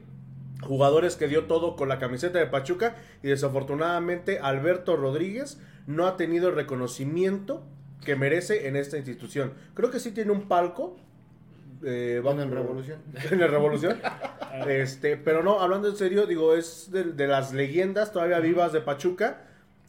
[0.61, 6.17] jugadores que dio todo con la camiseta de Pachuca y desafortunadamente Alberto Rodríguez no ha
[6.17, 7.63] tenido el reconocimiento
[8.03, 9.53] que merece en esta institución.
[9.75, 10.97] Creo que sí tiene un palco.
[11.83, 12.99] eh, Van en Revolución.
[13.31, 13.99] en la Revolución.
[14.67, 18.81] Este, pero no, hablando en serio, digo, es de, de las leyendas todavía vivas de
[18.81, 19.43] Pachuca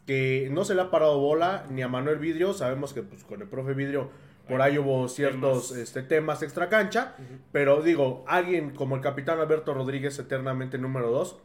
[0.09, 2.53] que no se le ha parado bola ni a Manuel Vidrio.
[2.53, 4.09] Sabemos que pues, con el profe Vidrio
[4.47, 5.83] por ahí hubo ciertos Temas.
[5.83, 7.13] este, temas extra cancha.
[7.51, 11.37] Pero digo, alguien como el capitán Alberto Rodríguez, eternamente número 2,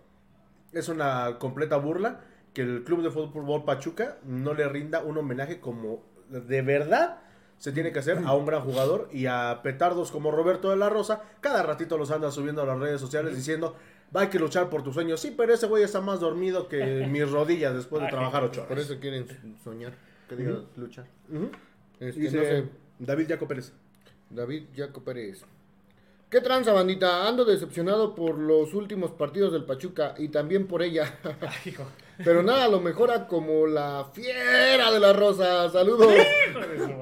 [0.72, 2.22] es una completa burla
[2.54, 7.18] que el Club de Fútbol Pachuca no le rinda un homenaje como de verdad
[7.58, 10.88] se tiene que hacer a un gran jugador y a petardos como Roberto de la
[10.88, 11.20] Rosa.
[11.42, 13.76] Cada ratito los anda subiendo a las redes sociales diciendo,
[14.14, 15.20] hay que luchar por tus sueños.
[15.20, 18.72] Sí, pero ese güey está más dormido que mis rodillas después de trabajar ocho Por
[18.72, 18.90] horas.
[18.90, 19.26] eso quieren
[19.62, 19.92] soñar.
[20.28, 21.06] Que diga luchar.
[22.00, 22.64] Este, Dice no sé.
[22.98, 23.72] David Jaco Pérez.
[24.30, 25.44] David Jaco Pérez.
[26.30, 27.28] ¿Qué tranza, bandita?
[27.28, 31.18] Ando decepcionado por los últimos partidos del Pachuca y también por ella.
[31.40, 31.84] Ay, hijo.
[32.22, 35.68] Pero nada lo mejora como la fiera de la rosa.
[35.70, 36.12] Saludos.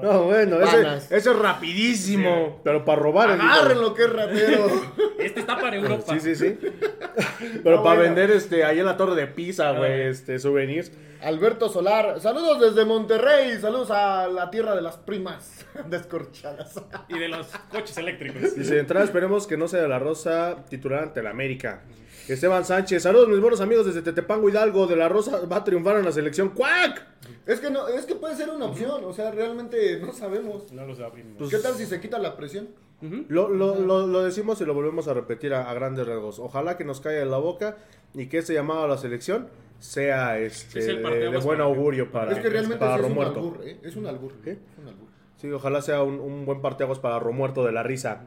[0.03, 3.31] No, bueno, ese, es rapidísimo, pero para robar.
[3.31, 4.67] Agarren lo que es ratero.
[5.17, 6.03] Este está para Europa.
[6.13, 6.57] Sí, sí, sí.
[7.63, 8.01] Pero Ah, para bueno.
[8.01, 10.09] vender este ahí en la torre de Pisa, güey, Ah.
[10.09, 10.91] este souvenirs.
[11.21, 12.19] Alberto Solar.
[12.19, 13.57] Saludos desde Monterrey.
[13.61, 16.81] Saludos a la tierra de las primas descorchadas.
[17.07, 18.53] Y de los coches eléctricos.
[18.55, 21.83] Dice, de entrada esperemos que no sea de la Rosa titular ante la América.
[22.27, 25.97] Esteban Sánchez, saludos mis buenos amigos desde Tetepango Hidalgo, de la Rosa va a triunfar
[25.97, 26.49] en la selección.
[26.49, 27.05] ¡Cuac!
[27.45, 29.03] Es que no, es que puede ser una opción.
[29.03, 30.71] O sea, realmente no sabemos.
[30.71, 31.33] No los abrimos.
[31.37, 32.69] Pues- ¿Qué tal si se quita la presión?
[33.27, 36.39] Lo, lo- lo- lo decimos y lo volvemos a repetir a, a grandes rasgos.
[36.39, 37.75] Ojalá que nos caiga en la boca
[38.13, 39.49] y que este llamado a la selección
[39.79, 43.39] sea este, Es de, buen augurio para, es que realmente para es un Romuerto.
[43.41, 43.77] albur, ¿eh?
[43.83, 44.31] Es un albur.
[44.41, 44.51] ¿Qué?
[44.51, 45.07] Es un albur.
[45.35, 48.21] Sí, ojalá sea un, un buen parteaguas para Romuerto de la risa.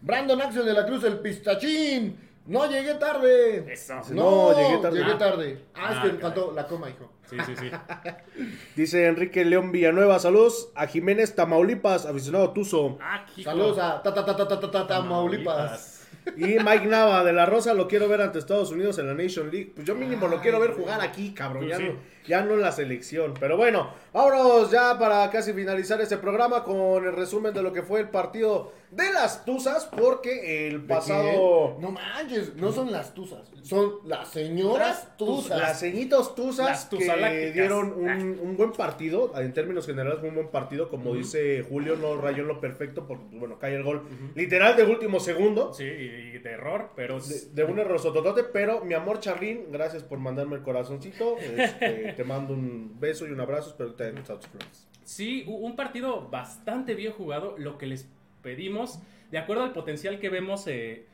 [0.00, 2.16] Brandon Axel de la Cruz, el pistachín.
[2.46, 3.72] No llegué tarde.
[3.72, 4.00] Eso.
[4.10, 4.98] No, llegué tarde.
[4.98, 5.18] Llegué Ah.
[5.18, 5.58] tarde.
[5.74, 7.10] Ah, Ah, es que me faltó la coma, hijo.
[7.30, 7.70] Sí, sí, sí.
[8.76, 12.98] Dice Enrique León Villanueva, saludos a Jiménez Tamaulipas, aficionado Tuzo.
[13.00, 13.24] Ah.
[13.42, 16.00] Saludos a ta ta ta ta ta ta ta Tamaulipas.
[16.36, 19.50] Y Mike Nava de la Rosa lo quiero ver ante Estados Unidos en la Nation
[19.50, 19.72] League.
[19.74, 21.66] Pues yo mínimo lo quiero ver jugar aquí, cabrón.
[21.68, 21.94] Ya, Pues sí.
[21.94, 23.34] no, ya no en la selección.
[23.40, 27.82] Pero bueno, vámonos ya para casi finalizar este programa con el resumen de lo que
[27.82, 29.86] fue el partido de las Tuzas.
[29.86, 31.76] Porque el ¿De pasado.
[31.80, 35.58] No manches, no son las tuzas, son las señoras tuzas.
[35.58, 40.36] Las ceñitos Tuzas Las que dieron un, un buen partido, en términos generales fue un
[40.36, 44.02] buen partido, como dice Julio, no rayó en lo perfecto, porque bueno, cae el gol
[44.34, 48.84] literal de último segundo, Sí, y de error, pero de, de un error sototote, pero
[48.84, 53.40] mi amor Charlín, gracias por mandarme el corazoncito, este, te mando un beso y un
[53.40, 54.88] abrazo, espero que te hayan gustado tus flores.
[55.04, 58.08] Sí, un partido bastante bien jugado, lo que les
[58.42, 61.06] pedimos, de acuerdo al potencial que vemos eh,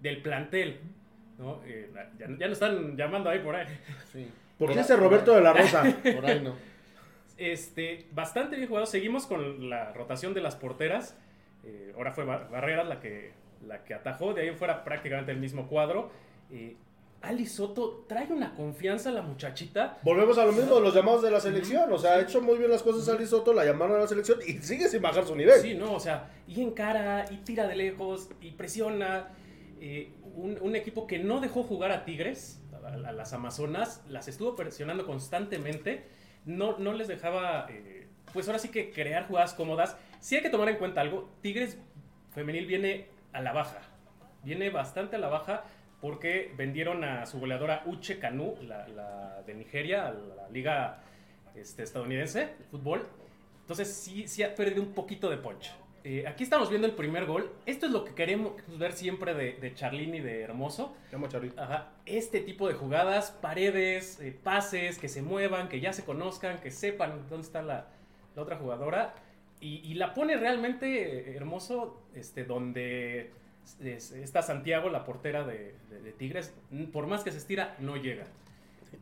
[0.00, 0.80] del plantel.
[1.38, 1.60] ¿no?
[1.64, 3.66] Eh, ya, ya nos están llamando ahí por ahí.
[4.12, 4.28] Sí.
[4.58, 5.82] ¿Por qué ese Roberto de la Rosa?
[6.14, 6.54] Por ahí no.
[7.38, 8.84] Este, bastante bien jugado.
[8.86, 11.16] Seguimos con la rotación de las porteras.
[11.64, 13.32] Eh, ahora fue Bar- Barreras la que,
[13.66, 14.34] la que atajó.
[14.34, 16.10] De ahí en fuera prácticamente el mismo cuadro.
[16.50, 16.76] Eh,
[17.22, 19.98] Ali Soto trae una confianza la muchachita.
[20.02, 22.56] Volvemos a lo mismo de los llamados de la selección, o sea, ha hecho muy
[22.56, 25.36] bien las cosas Ali Soto, la llamaron a la selección y sigue sin bajar su
[25.36, 25.60] nivel.
[25.60, 29.28] Sí, no, o sea, y encara, y tira de lejos, y presiona.
[29.82, 34.28] Eh, un, un equipo que no dejó jugar a Tigres, a, a las Amazonas, las
[34.28, 36.06] estuvo presionando constantemente.
[36.46, 39.96] No, no les dejaba, eh, pues ahora sí que crear jugadas cómodas.
[40.20, 41.30] Sí hay que tomar en cuenta algo.
[41.42, 41.78] Tigres
[42.34, 43.80] femenil viene a la baja.
[44.42, 45.64] Viene bastante a la baja
[46.00, 51.02] porque vendieron a su goleadora Uche Kanu, la, la de Nigeria, a la liga
[51.54, 53.06] este, estadounidense de fútbol.
[53.60, 55.70] Entonces sí, sí ha perdido un poquito de punch.
[56.02, 57.52] Eh, aquí estamos viendo el primer gol.
[57.66, 60.96] Esto es lo que queremos ver siempre de, de Charlín y de Hermoso.
[61.12, 61.28] Llamo.
[61.58, 66.58] Ajá, este tipo de jugadas, paredes, eh, pases, que se muevan, que ya se conozcan,
[66.60, 67.88] que sepan dónde está la,
[68.34, 69.14] la otra jugadora.
[69.60, 73.30] Y, y la pone realmente eh, hermoso, este, donde
[73.80, 76.52] está Santiago, la portera de, de- de Tigres.
[76.92, 78.24] Por más que se estira, no llega.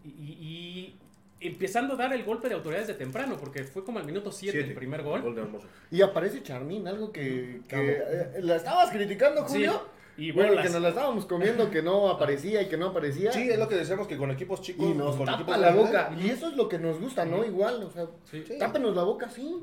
[0.04, 0.96] Y, y-
[1.40, 4.32] y empezando a dar el golpe de autoridad desde temprano, porque fue como al minuto
[4.32, 4.70] 7 Siete.
[4.70, 5.22] el primer gol.
[5.22, 5.66] Gol de Hermoso.
[5.90, 9.82] Y aparece Charmín, algo que, eh, la estabas criticando, Sí, Julio.
[10.16, 10.66] y bueno, bolas.
[10.66, 13.30] que nos la estábamos comiendo, que no aparecía y que no aparecía.
[13.30, 14.84] Sí, es lo que decíamos que con equipos chicos.
[14.84, 16.10] y nos con tapa equipos la boca.
[16.20, 17.44] Y eso es lo que nos gusta, ¿no?
[17.44, 18.42] Igual, o sea, Sí.
[18.44, 18.58] Sí.
[18.58, 19.62] tápenos la boca, sí.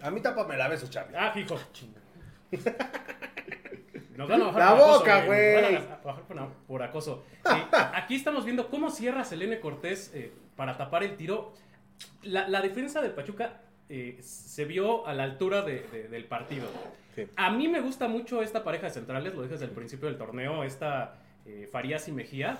[0.00, 1.14] A mí tápame la beso, Charly.
[1.18, 1.58] Ah, hijo.
[4.16, 5.52] Nos van a bajar La por boca, güey.
[5.54, 7.24] Nos van a bajar por, por acoso.
[7.44, 11.52] Eh, aquí estamos viendo cómo cierra Selene Cortés eh, para tapar el tiro.
[12.22, 16.66] La, la defensa de Pachuca eh, se vio a la altura de- de- del partido.
[17.14, 17.26] Sí.
[17.36, 20.16] A mí me gusta mucho esta pareja de centrales, lo dije desde el principio del
[20.16, 22.58] torneo, esta eh, Farías y Mejía,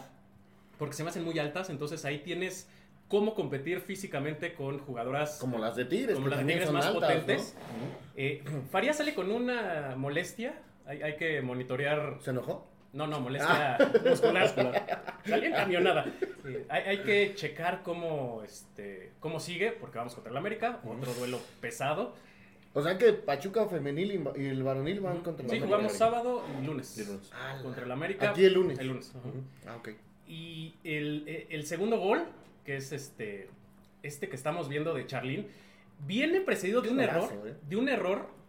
[0.79, 2.69] porque se me hacen muy altas, entonces ahí tienes
[3.09, 7.01] cómo competir físicamente con jugadoras Como las de Tigres, como las de Tigres más altas,
[7.11, 7.55] potentes.
[7.57, 7.97] ¿no?
[8.17, 10.55] Eh, Farías sale con una molestia.
[10.91, 12.17] Hay, hay que monitorear.
[12.21, 12.67] ¿Se enojó?
[12.93, 14.49] No, no, molestia muscular.
[15.25, 16.05] Salió en camionada.
[16.45, 20.81] Eh, hay, hay que checar cómo, este, cómo sigue, porque vamos contra el América.
[20.85, 22.17] Otro duelo pesado.
[22.75, 25.67] O sea que Pachuca femenil y el varonil van contra la Sí, América.
[25.77, 26.99] jugamos sábado y lunes.
[26.99, 27.31] Y lunes.
[27.33, 28.31] Ah, Contra el América.
[28.31, 28.79] Aquí el lunes.
[28.81, 29.13] El lunes.
[29.69, 29.91] Ah, ok.
[30.27, 32.25] Y el, eh, el segundo gol,
[32.65, 33.49] que es este,
[34.03, 35.47] este que estamos viendo de Charlín,
[36.07, 37.55] viene precedido de un error, eh.
[37.69, 38.40] de un error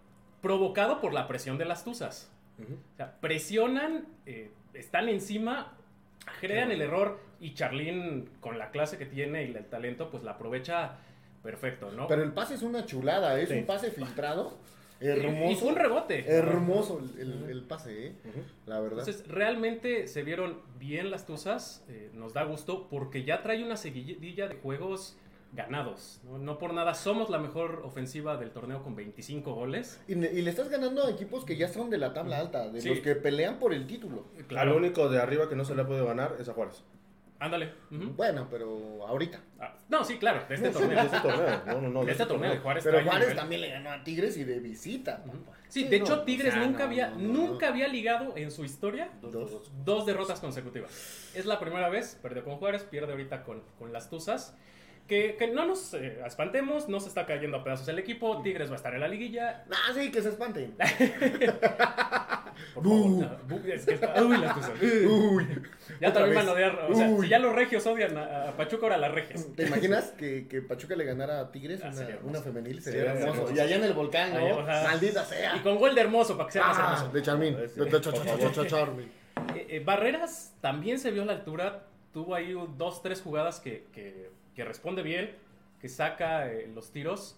[0.41, 2.31] provocado por la presión de las Tuzas.
[2.59, 5.73] O sea, presionan, eh, están encima,
[6.41, 10.31] crean el error y Charlín, con la clase que tiene y el talento, pues la
[10.31, 10.97] aprovecha
[11.41, 12.07] perfecto, ¿no?
[12.07, 13.55] Pero el pase es una chulada, es Sí.
[13.55, 14.57] un pase filtrado.
[15.01, 15.61] Y Hermoso.
[15.61, 16.31] fue un rebote.
[16.31, 18.13] Hermoso el, el- el pase, ¿eh?
[18.67, 18.99] La verdad.
[18.99, 23.77] Entonces, realmente se vieron bien las Tuzas, eh, nos da gusto porque ya trae una
[23.77, 25.17] seguidilla de juegos
[25.53, 26.21] ganados.
[26.23, 26.37] ¿no?
[26.37, 29.99] No por nada, somos la mejor ofensiva del torneo con 25 goles.
[30.07, 32.89] Y, le estás ganando a equipos que ya son de la tabla alta, de Sí.
[32.89, 34.25] los que pelean por el título.
[34.55, 36.83] Al único de arriba que no se le ha podido ganar es a Juárez.
[37.39, 37.73] Ándale.
[37.89, 39.41] Bueno, pero ahorita.
[39.59, 40.99] Ah, no, sí, claro, de este No, sí, torneo.
[40.99, 41.61] de este torneo.
[41.65, 42.05] No, no, no.
[42.05, 42.83] De este torneo de Juárez.
[42.83, 45.23] Pero Juárez también le ganó a Tigres y de visita.
[45.67, 47.71] Sí, Sí, de no, hecho, o Tigres sea, nunca no, había, no, no, nunca no.
[47.73, 49.71] había ligado en su historia Dos.
[49.83, 50.91] dos derrotas consecutivas.
[51.33, 54.55] Es la primera vez, perdió con Juárez, pierde ahorita con, con las Tuzas.
[55.07, 58.69] Que, que no nos eh, espantemos, no se está cayendo a pedazos el equipo, Tigres
[58.69, 59.65] va a estar en la liguilla.
[59.71, 60.73] Ah, sí, que se espanten.
[62.73, 63.21] Por Bu.
[63.21, 63.37] favor.
[63.47, 64.71] Bu, es que está- uy, las.
[64.81, 65.47] Uy.
[65.99, 67.25] Ya también van a odiar, o sea, Uy.
[67.25, 69.47] si ya los regios odian a, a Pachuca, ahora las regias.
[69.55, 72.81] ¿Te imaginas que, que Pachuca le ganara a Tigres Ah, una, sería una femenil?
[72.81, 73.33] Sería Sería hermoso.
[73.41, 73.55] hermoso.
[73.55, 74.57] Y allá en el volcán, ¿no?
[74.57, 75.55] o sea, Maldita sea.
[75.57, 77.11] Y con gol de hermoso, para que sea más Ah, hermoso.
[77.13, 77.55] de Charmín.
[77.55, 79.11] De- de- cha- Charmín.
[79.55, 81.83] Eh, eh, Barreras también se vio a la altura,
[82.13, 85.35] tuvo ahí dos, tres jugadas que, que- que responde bien,
[85.79, 87.37] que saca eh, los tiros,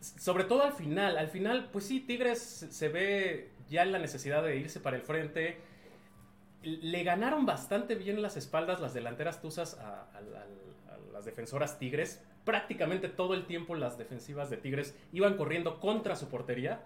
[0.00, 4.42] sobre todo al final, al final, pues sí, Tigres se- ve ya en la necesidad
[4.42, 5.58] de irse para el frente,
[6.62, 11.78] le ganaron bastante bien las espaldas las delanteras Tuzas a, a- a- a las defensoras
[11.78, 12.20] Tigres.
[12.44, 16.80] Prácticamente todo el tiempo las defensivas de Tigres iban corriendo contra su portería,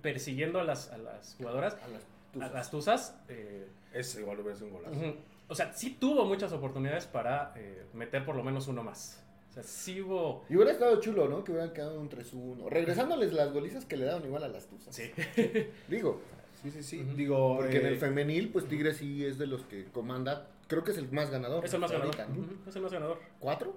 [0.00, 2.52] persiguiendo a las, a las jugadoras, A las a tuzas.
[2.54, 3.20] las Tuzas.
[3.28, 5.16] eh, Ese igual hubiera sido un golazo.
[5.52, 9.22] O sea, sí tuvo muchas oportunidades para eh, meter por lo menos uno más.
[9.50, 10.44] O sea, sí hubo...
[10.48, 11.44] Y hubiera estado chulo, ¿no?
[11.44, 12.70] Que hubieran quedado un 3-1.
[12.70, 14.94] Regresándoles las golizas que le daban igual a las tuzas.
[14.94, 15.10] Sí.
[15.88, 16.22] Digo,
[16.62, 17.02] Sí, sí, sí.
[17.16, 20.48] Digo, porque en eh, el femenil, pues Tigres sí es de los que comanda.
[20.68, 21.64] Creo que es el más ganador.
[21.64, 22.14] Es el más ganador.
[22.16, 22.44] ahorita, ¿no?
[22.44, 23.20] Ujú, Es el más ganador.
[23.40, 23.76] ¿Cuatro?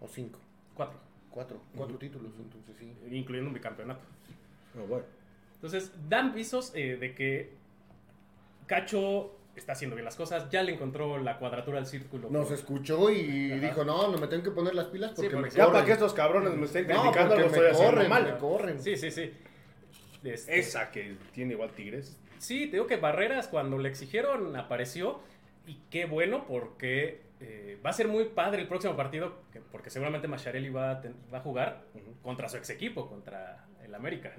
[0.00, 0.38] ¿O cinco?
[0.74, 0.98] Cuatro.
[1.30, 1.60] Cuatro.
[1.76, 2.92] Cuatro títulos, entonces sí.
[3.10, 4.00] Incluyendo un bicampeonato.
[4.82, 5.04] oh, bueno.
[5.56, 7.52] Entonces, dan visos eh, de que
[8.66, 10.48] Cacho está haciendo bien las cosas.
[10.50, 12.28] Ya le encontró la cuadratura al círculo.
[12.30, 13.60] Nos por- escuchó y Ajá.
[13.68, 15.56] dijo, no, no me tengo que poner las pilas porque, Sí, porque me sí.
[15.58, 15.74] Ya corren.
[15.74, 18.24] para que estos cabrones me estén No, criticando, porque lo estoy corren, mal.
[18.24, 18.82] me corren.
[18.82, 19.32] Sí, sí, sí.
[20.24, 22.18] Este, Esa que tiene igual Tigres.
[22.38, 25.20] Sí, te digo que Barreras cuando le exigieron apareció
[25.66, 29.90] y qué bueno porque eh, va a ser muy padre el próximo partido que- porque
[29.90, 31.82] seguramente Macharelli va a, ten- va a jugar
[32.22, 34.32] contra su ex equipo, contra el América.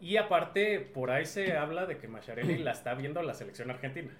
[0.00, 4.10] Y aparte, por ahí se habla de que Macharelli la está viendo la selección argentina.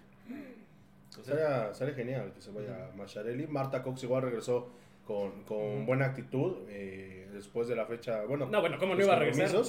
[1.08, 3.46] Entonces, Sería, sería genial que se vaya Macharelli.
[3.46, 4.70] Marta Cox igual regresó
[5.06, 8.22] con, con buena actitud eh, después de la fecha.
[8.24, 9.60] Bueno, No, bueno, ¿cómo no los iba a regresar?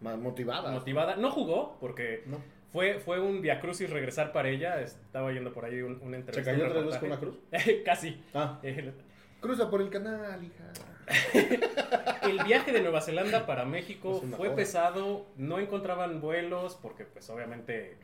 [0.00, 0.70] Más motivada.
[0.70, 1.16] motivada.
[1.16, 2.38] No jugó porque No.
[2.72, 4.80] fue, fue un viacrucis regresar para ella.
[4.82, 6.52] Estaba yendo por ahí un, un ¿Se entrevista.
[6.52, 7.36] cayó un tres veces con una cruz?
[7.84, 8.22] Casi.
[8.34, 8.92] Ah, Eh,
[9.44, 10.64] Cruza por el canal, hija.
[12.22, 17.98] El viaje de Nueva Zelanda para México fue pesado, no encontraban vuelos porque pues obviamente...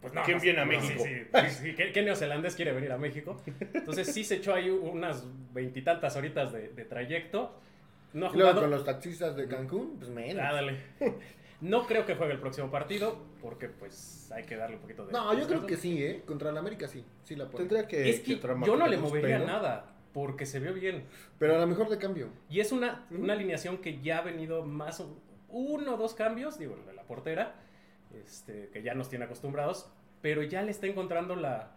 [0.00, 1.04] Pues no, ¿Quién viene a no, México?
[1.04, 3.38] sí, sí, sí, sí, ¿Qué, qué neozelandés quiere venir a México?
[3.74, 7.54] Entonces sí se echó ahí unas veintitantas horitas de, de trayecto.
[8.14, 10.42] No ha luego con los taxistas de Cancún, pues menos.
[10.42, 10.78] Ah, dale.
[11.60, 15.12] No creo que juegue el próximo partido porque pues hay que darle un poquito de...
[15.12, 16.22] No, yo creo que sí, ¿eh?
[16.24, 17.04] Contra el América sí.
[17.24, 17.58] Sí la pone.
[17.58, 18.08] tendría que.
[18.08, 21.04] Es que yo no le movería nada porque se vio bien.
[21.38, 22.28] Pero a lo mejor de cambio.
[22.50, 25.16] Y es una, una alineación que ya ha venido más o-
[25.48, 27.54] uno o dos cambios, digo, de la portera,
[28.24, 29.88] este, que ya nos tiene acostumbrados,
[30.20, 31.70] pero ya le está encontrando la,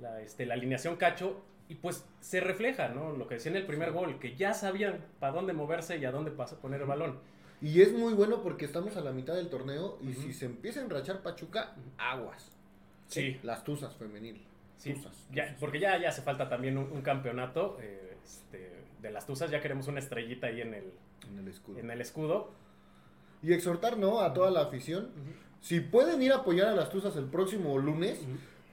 [0.00, 3.12] la, este, la alineación cacho y pues se refleja, ¿no?
[3.12, 6.10] Lo que decía en el primer gol, que ya sabían para dónde moverse y a
[6.12, 7.18] dónde poner el balón.
[7.60, 10.80] Y es muy bueno porque estamos a la mitad del torneo y si se empieza
[10.80, 12.50] a enrachar Pachuca, aguas.
[13.06, 14.42] Sí, Las tuzas femenil.
[14.82, 14.94] Sí.
[14.94, 15.26] Tuzas.
[15.32, 18.70] Ya, porque ya, ya hace falta también un, un campeonato eh, este,
[19.00, 20.92] de las Tuzas, ya queremos una estrellita ahí en el,
[21.30, 21.78] En el escudo.
[21.78, 22.50] en el escudo.
[23.42, 24.20] Y exhortar, ¿no?
[24.20, 25.10] A toda la afición.
[25.60, 28.20] Si pueden ir a apoyar a las tuzas el próximo lunes,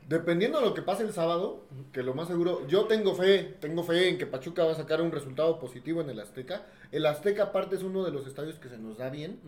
[0.07, 3.83] dependiendo de lo que pase el sábado, que lo más seguro, yo tengo fe, tengo
[3.83, 6.63] fe en que Pachuca va a sacar un resultado positivo en el Azteca.
[6.91, 9.39] El Azteca aparte es uno de los estadios que se nos da bien.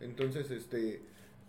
[0.00, 1.02] Entonces, este,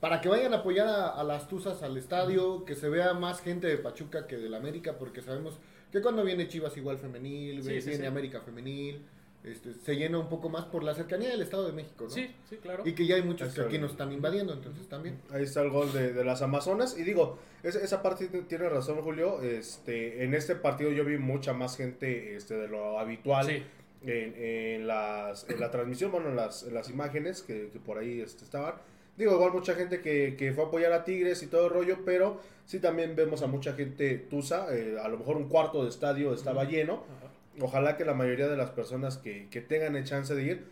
[0.06, 3.41] para que vayan a apoyar a, a las Tuzas al estadio, que se vea más
[3.41, 5.58] gente de Pachuca que del América, porque sabemos
[5.91, 8.08] que cuando viene Chivas igual femenil, Sí, ve- sí, viene sí.
[8.08, 9.01] América femenil,
[9.43, 12.12] este, se llena un poco más por la cercanía del Estado de México, ¿no?
[12.12, 12.84] Sí, sí, claro.
[12.86, 15.20] Y que ya hay muchos que aquí el- nos están invadiendo, entonces también.
[15.32, 16.95] Ahí está el gol de, de las Amazonas.
[16.99, 19.41] Y digo, es- esa parte tiene razón, Julio.
[19.41, 23.64] Este, en este partido yo vi mucha más gente este, de lo habitual Sí.
[24.06, 27.97] en, en las, en la transmisión, bueno, en las, en las imágenes que, que por
[27.97, 28.76] ahí este, estaban.
[29.18, 31.99] Digo, igual mucha gente que, que fue a apoyar a Tigres y todo el rollo,
[32.05, 34.68] pero sí también vemos a mucha gente tusa.
[34.76, 37.03] eh, a lo mejor un cuarto de estadio estaba lleno.
[37.61, 40.66] Ojalá que la mayoría de las personas que, que tengan el chance de ir,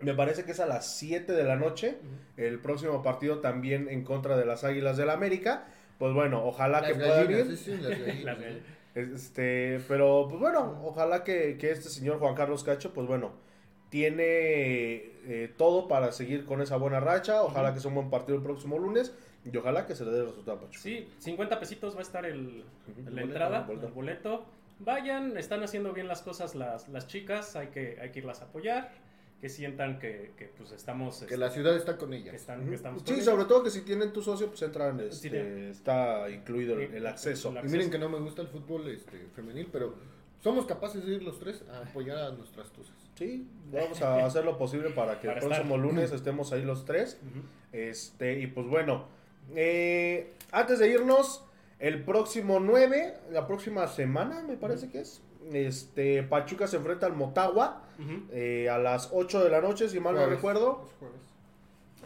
[0.00, 1.96] me parece que es a las 7 de la noche,
[2.38, 5.66] el próximo partido también en contra de las Águilas del América.
[5.98, 7.56] Pues bueno, ojalá que puedan gallinas, ir.
[7.58, 8.24] sí, sí, las gallinas.
[8.24, 8.62] Las gallinas.
[8.94, 13.32] Este, pero pues bueno, ojalá que, que este señor Juan Carlos Cacho, pues bueno,
[13.94, 14.24] tiene
[15.24, 17.44] eh, todo para seguir con esa buena racha.
[17.44, 19.14] Ojalá que sea un buen partido el próximo lunes
[19.44, 20.80] y ojalá que se le dé el resultado a Pachuca.
[20.80, 22.64] Sí, 50 pesitos va a estar el,
[23.08, 23.86] la entrada, boleto.
[23.86, 24.44] el boleto.
[24.80, 28.46] Vayan, están haciendo bien las cosas las, las chicas, hay que, hay que irlas a
[28.46, 28.90] apoyar,
[29.40, 31.18] que sientan que, que, pues estamos...
[31.18, 32.34] Que este, la ciudad está con que ellas.
[32.34, 33.26] están, que estamos con Sí, ellas.
[33.26, 37.06] sobre todo que si tienen tu socio, pues entran, este, Sí, está incluido el, el
[37.06, 37.56] acceso.
[37.56, 39.94] El Y miren que no me gusta el fútbol este, femenil, pero
[40.42, 43.03] somos capaces de ir los tres a apoyar a nuestras tuzas.
[43.14, 45.86] Sí, vamos a hacer lo posible para que Para el próximo estar.
[45.90, 47.18] lunes estemos ahí los tres.
[47.22, 47.40] Ujú.
[47.72, 49.06] Este, y pues bueno,
[49.54, 51.44] eh, antes de irnos,
[51.78, 55.20] el próximo 9, la próxima semana, me parece que es,
[55.52, 58.26] este, Pachuca se enfrenta al Motagua Ujú.
[58.32, 60.36] eh, a las 8 de la noche, si mal no Jueves.
[60.36, 60.84] recuerdo.
[60.86, 61.20] Es jueves.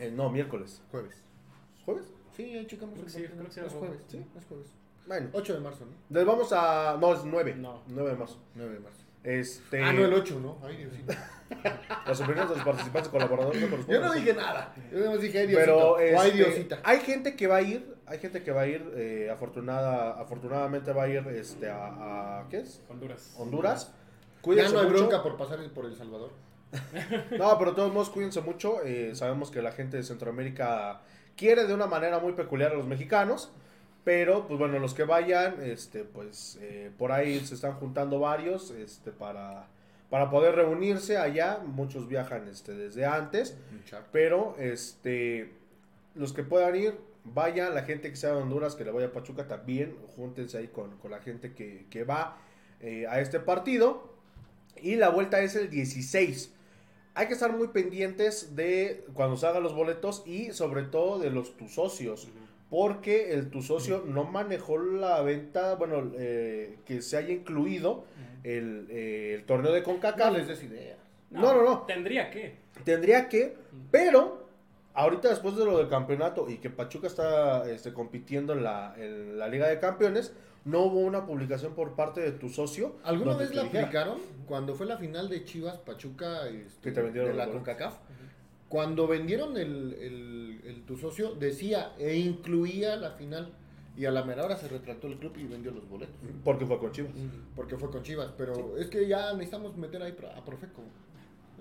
[0.00, 0.80] Eh, no, miércoles.
[0.90, 1.22] Jueves.
[1.84, 2.04] ¿Jueves?
[2.36, 3.78] Sí, ahí checamos Creo el que sí, creo que sí Es jueves.
[3.78, 4.68] jueves, sí, es jueves.
[5.06, 5.92] Bueno, 8 de marzo, ¿no?
[6.16, 6.96] les vamos a...
[7.00, 7.54] No, es 9.
[7.56, 7.82] No.
[7.88, 8.38] 9 de marzo.
[8.54, 8.97] 9 de marzo.
[9.24, 10.58] Este, Ah, no, el 8, ¿no?
[10.66, 11.12] Ay, Diosito.
[12.06, 14.74] Las opiniones de los participantes colaboradores no Yo no dije nada.
[14.92, 15.72] Yo nada más dije, ay, Diosito.
[15.72, 16.78] Pero o ay, este, Diosita.
[16.84, 20.92] hay gente que va a ir, hay gente que va a ir, eh, afortunada, afortunadamente
[20.92, 22.80] va a ir este, a, a- ¿qué es?
[22.88, 23.34] Honduras.
[23.38, 23.92] Honduras.
[23.92, 24.98] Ya Cuídense no hay mucho.
[24.98, 26.30] bronca por pasar por El Salvador.
[27.38, 28.82] No, pero de todos modos, cuídense mucho.
[28.84, 31.00] Eh, sabemos que la gente de Centroamérica
[31.36, 33.50] quiere de una manera muy peculiar a los mexicanos.
[34.08, 38.70] Pero, pues bueno, los que vayan, este, pues eh, por ahí se están juntando varios
[38.70, 39.66] este, para,
[40.08, 41.58] para poder reunirse allá.
[41.62, 43.58] Muchos viajan este, desde antes.
[44.10, 45.52] Pero, este,
[46.14, 47.74] los que puedan ir, vayan.
[47.74, 50.96] La gente que sea de Honduras, que le vaya a Pachuca también, júntense ahí con,
[50.96, 52.38] con la gente que, que va
[52.80, 54.14] eh, a este partido.
[54.80, 56.54] Y la vuelta es el 16.
[57.12, 61.28] Hay que estar muy pendientes de cuando se hagan los boletos y sobre todo de
[61.28, 62.26] los tus socios.
[62.70, 68.04] Porque el tu socio no manejó la venta, bueno, eh, que se haya incluido
[68.44, 70.32] el, eh, el torneo de No CONCACAF.
[70.34, 70.96] les des idea.
[71.30, 71.82] No, no, no.
[71.86, 72.56] Tendría que.
[72.84, 73.56] Tendría que,
[73.90, 74.46] pero
[74.94, 79.38] ahorita después de lo del campeonato y que Pachuca está este, compitiendo en la, en
[79.38, 82.96] la Liga de Campeones, no hubo una publicación por parte de tu socio.
[83.04, 83.84] ¿Alguna vez la dijera.
[83.84, 84.18] aplicaron?
[84.46, 87.48] Cuando fue la final de Chivas Pachuca este, Que te vendieron de la.
[87.48, 87.94] CONCACAF.
[88.68, 93.52] Cuando vendieron el, el- el- tu socio, decía e incluía la final.
[93.96, 96.14] Y a la mera hora se retractó el club y vendió los boletos.
[96.44, 97.10] Porque fue con Chivas.
[97.56, 98.32] Porque fue con Chivas.
[98.38, 100.82] Pero es que ya necesitamos meter ahí a Profeco.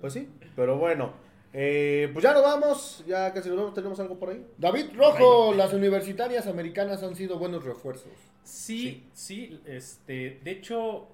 [0.00, 1.14] Pues sí, pero bueno.
[1.52, 4.46] eh, pues ya nos vamos, ya casi nos vamos, tenemos algo por ahí.
[4.56, 8.12] David Rojo, las universitarias americanas han sido buenos refuerzos.
[8.44, 11.08] Sí, sí, este, de hecho,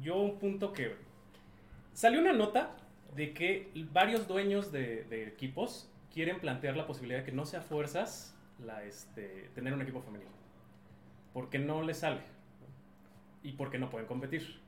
[0.00, 0.92] yo un punto que
[1.92, 2.76] salió una nota
[3.14, 7.60] de que varios dueños de, de equipos quieren plantear la posibilidad de que no sea
[7.60, 8.34] fuerzas
[8.64, 10.30] la, este, tener un equipo femenino,
[11.32, 12.20] porque no les sale
[13.42, 14.60] y porque no pueden competir.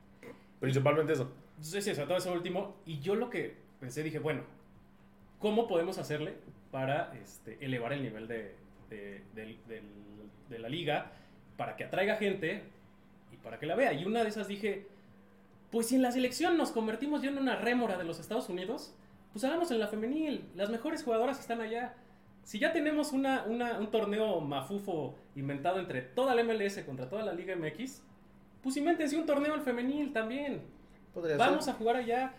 [0.61, 1.33] Principalmente eso.
[1.61, 2.77] Sí, sí, todo eso último.
[2.87, 4.43] Y yo lo que pensé, dije, bueno,
[5.39, 6.35] ¿cómo podemos hacerle
[6.71, 8.55] para este, elevar el nivel de
[10.59, 11.13] la liga,
[11.57, 12.63] para que atraiga gente
[13.33, 13.93] y para que la vea?
[13.93, 14.87] Y una de esas dije,
[15.71, 18.95] pues si en la selección nos convertimos ya en una rémora de los Estados Unidos,
[19.33, 20.49] pues hagamos en la femenil.
[20.57, 21.95] Las mejores jugadoras están allá.
[22.43, 27.23] Si ya tenemos una, una- un torneo mafufo inventado entre toda la MLS contra toda
[27.23, 28.03] la Liga MX,
[28.63, 30.63] pues invéntense un torneo al femenil también.
[31.15, 31.75] Podría Vamos ser.
[31.75, 32.33] a jugar allá.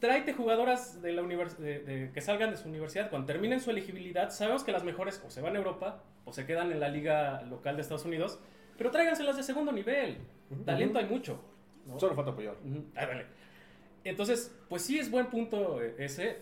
[0.00, 3.08] Tráete jugadoras de la univers- de- de- que salgan de su universidad.
[3.10, 6.44] Cuando terminen su elegibilidad, sabemos que las mejores o se van a Europa o se
[6.46, 8.40] quedan en la liga local de Estados Unidos.
[8.76, 10.18] Pero tráiganselas de segundo nivel.
[10.64, 11.40] Talento hay mucho.
[11.86, 11.98] ¿No?
[11.98, 12.56] Solo falta apoyar.
[12.96, 13.22] Ah.
[14.04, 16.38] Entonces, pues sí es buen punto eh, ese.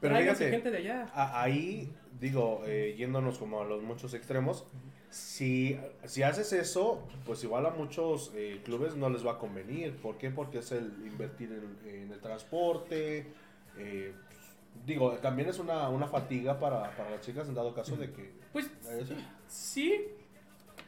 [0.00, 1.10] Pero fíjate, gente de allá.
[1.14, 4.64] Ahí, digo, eh, yéndonos como a los muchos extremos,
[5.10, 9.96] si, si haces eso, pues igual a muchos eh, clubes no les va a convenir.
[9.96, 10.30] ¿Por qué?
[10.30, 13.26] Porque es el invertir en, en el transporte.
[13.78, 14.12] eh,
[14.86, 18.32] digo, también es una, una fatiga para, para las chicas en dado caso de que...
[18.52, 18.70] Pues
[19.48, 20.04] sí,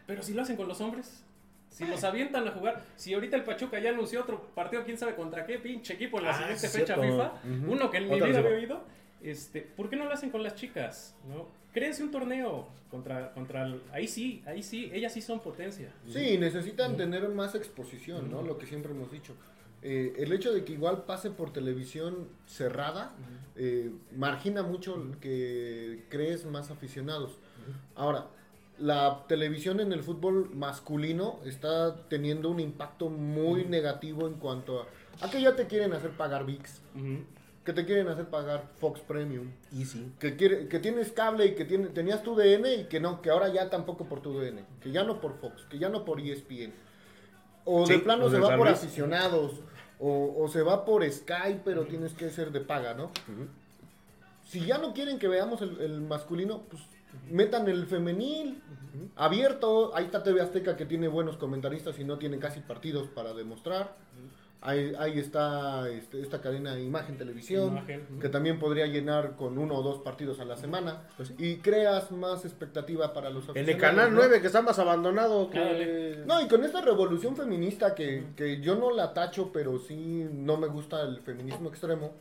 [0.07, 1.25] pero si lo hacen con los hombres.
[1.71, 5.15] Si los avientan a jugar, si ahorita el Pachuca ya anunció otro partido, quién sabe
[5.15, 7.03] contra qué pinche equipo en la Ah, siguiente fecha cierto.
[7.03, 7.33] FIFA,
[7.69, 8.83] uno que en mi Otra vida había oído,
[9.23, 11.15] este, ¿por qué no lo hacen con las chicas?
[11.29, 11.47] ¿No?
[11.73, 15.93] Créense un torneo contra, contra el- ahí sí, ahí sí, ellas sí son potencia.
[16.09, 18.43] Sí, necesitan tener más exposición, ¿no?
[18.43, 19.35] Lo que siempre hemos dicho.
[19.83, 23.13] Eh, el hecho de que igual pase por televisión cerrada
[23.57, 27.39] eh, margina mucho que crees más aficionados.
[27.95, 28.27] Ahora,
[28.81, 34.87] la televisión en el fútbol masculino está teniendo un impacto muy negativo en cuanto a,
[35.27, 36.81] a que ya te quieren hacer pagar VIX,
[37.65, 40.13] que te quieren hacer pagar Fox Premium, Easy.
[40.19, 43.31] que, quiere, que tienes cable y que tiene, tenías tu DN y que no, que
[43.31, 46.19] ahora ya tampoco por tu DN, que ya no por Fox, que ya no por
[46.21, 46.73] ESPN.
[47.67, 49.61] O Sí, de plano se va por aficionados,
[49.99, 53.11] o, o se va por Sky, pero tienes que ser de paga, ¿no?
[54.47, 56.83] Si ya no quieren que veamos el, el masculino, pues
[57.31, 58.63] metan el femenil
[59.17, 59.95] abierto.
[59.95, 63.95] Ahí está TV Azteca que tiene buenos comentaristas y no tiene casi partidos para demostrar.
[64.63, 69.57] Ahí, ahí está este, esta cadena de Imagen Televisión, Imagen, que también podría llenar con
[69.57, 71.09] uno o dos partidos a la semana.
[71.17, 71.35] Pues sí.
[71.39, 74.19] Y creas más expectativa para los El de Canal ¿no?
[74.19, 76.25] 9, que está más abandonado que...
[76.27, 80.59] No, y con esta revolución feminista que, que yo no la tacho, pero sí no
[80.59, 82.13] me gusta el feminismo extremo,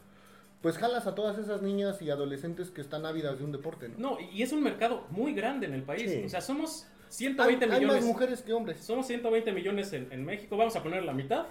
[0.61, 3.95] pues jalas a todas esas niñas y adolescentes que están ávidas de un deporte, ¿no?
[3.97, 6.09] No, y es un mercado muy grande en el país.
[6.11, 6.23] Sí.
[6.25, 8.03] O sea, somos Hay, 120 hay más millones.
[8.05, 8.79] mujeres que hombres.
[8.79, 10.57] Somos 120 millones en, en México.
[10.57, 11.45] Vamos a poner la mitad.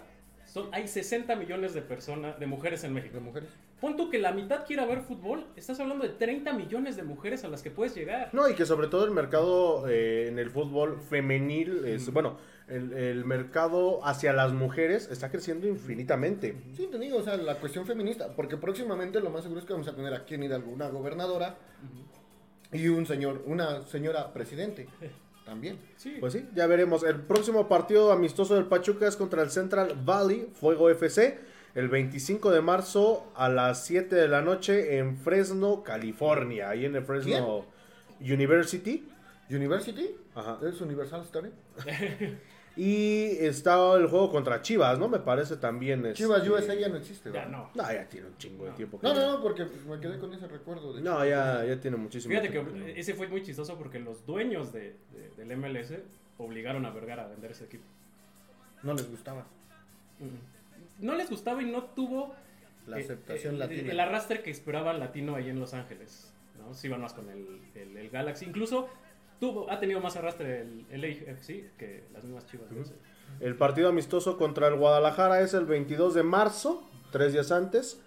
[0.44, 3.14] Son, hay 60 millones de personas, de mujeres en México.
[3.14, 3.48] de mujeres.
[3.80, 7.44] Pon tú que la mitad quiera ver fútbol, estás hablando de 30 millones de mujeres
[7.44, 8.30] a las que puedes llegar.
[8.32, 12.38] No, y que sobre todo el mercado eh, en el fútbol femenil, es, bueno,
[12.68, 16.56] el, el mercado hacia las mujeres está creciendo infinitamente.
[16.76, 19.72] Sí, te digo, o sea, la cuestión feminista, porque próximamente lo más seguro es que
[19.72, 21.56] vamos a tener aquí en Hidalgo una gobernadora
[22.72, 24.88] y un señor, una señora presidente
[25.44, 25.78] también.
[25.96, 26.16] Sí.
[26.20, 27.02] Pues sí, ya veremos.
[27.02, 31.38] El próximo partido amistoso del Pachuca es contra el Central Valley Fuego FC
[31.74, 36.96] el 25 de marzo a las 7 de la noche en Fresno, California, ahí en
[36.96, 37.66] el Fresno
[38.20, 39.06] University.
[39.50, 40.58] University, Ajá.
[40.66, 41.50] es Universal Story.
[42.80, 45.08] Y está el juego contra Chivas, ¿no?
[45.08, 46.06] Me parece también.
[46.06, 47.30] este- Chivas USA ya no existe.
[47.32, 47.50] Ya ¿verdad?
[47.50, 47.70] no.
[47.74, 49.00] No, ya tiene un chingo de tiempo.
[49.00, 50.92] que No, no, no, porque pues, me quedé con ese recuerdo.
[50.92, 54.72] De No, ya, ya tiene muchísimo Fíjate que ese fue muy chistoso porque los dueños
[54.72, 55.92] de, de- del MLS
[56.38, 57.82] obligaron a Vergara a vender ese equipo.
[58.84, 59.44] No les gustaba.
[61.00, 62.32] No les gustaba y no tuvo
[62.86, 63.90] La eh, aceptación eh, latina.
[63.92, 66.32] El arrastre que esperaba el latino ahí en Los Ángeles.
[66.58, 66.74] ¿no?
[66.74, 68.44] Se iban más con el, el- el Galaxy.
[68.44, 68.88] Incluso
[69.40, 72.70] tuvo, ha tenido más arrastre el, el AFC que las mismas chivas.
[72.70, 72.82] ¿no?
[73.40, 76.82] El partido amistoso contra el Guadalajara es el 22 de marzo,
[77.12, 78.00] tres días antes,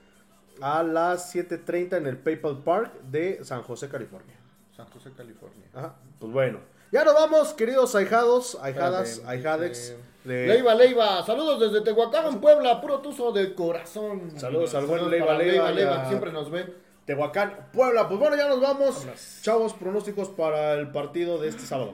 [0.61, 4.35] a las 7.30 en el PayPal Park de San José, California.
[4.75, 5.67] San José, California.
[5.73, 6.59] Ajá, pues bueno.
[6.91, 9.89] Ya nos vamos, queridos ahijados, ahijadas, Espérate, ahijadex.
[9.91, 10.47] eh, De...
[10.47, 14.31] Leiva, Leiva, saludos desde Tehuacán, Puebla, puro tuzo de corazón.
[14.37, 16.01] Saludos al buen Saludos Leiva, Leiva, Leiva, ya.
[16.03, 16.73] que siempre nos ven.
[17.05, 18.07] Tehuacán, Puebla.
[18.07, 19.05] Pues bueno, ya nos vamos.
[19.41, 21.91] Chavos, pronósticos para el partido de este sábado.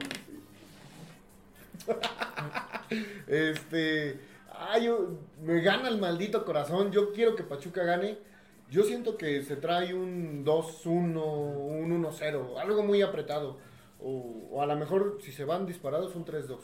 [3.26, 4.18] Este,
[4.52, 6.90] ay, yo- me gana el maldito corazón.
[6.90, 8.18] Yo quiero que Pachuca gane.
[8.70, 13.58] Yo siento que se trae un 2-1, un 1-0, algo muy apretado.
[14.00, 16.58] O, o a lo mejor, si se van disparados, un 3-2.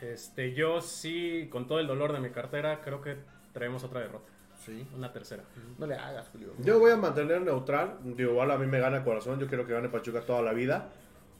[0.00, 3.16] Este, yo sí, con todo el dolor de mi cartera, creo que
[3.52, 4.30] traemos otra derrota.
[4.64, 4.86] Sí.
[4.94, 5.42] Una tercera.
[5.78, 6.54] No le hagas, Julio.
[6.58, 7.98] Yo voy a mantener neutral.
[8.04, 9.40] Digo, igual a mí me gana el corazón.
[9.40, 10.90] Yo quiero que gane Pachuca toda la vida.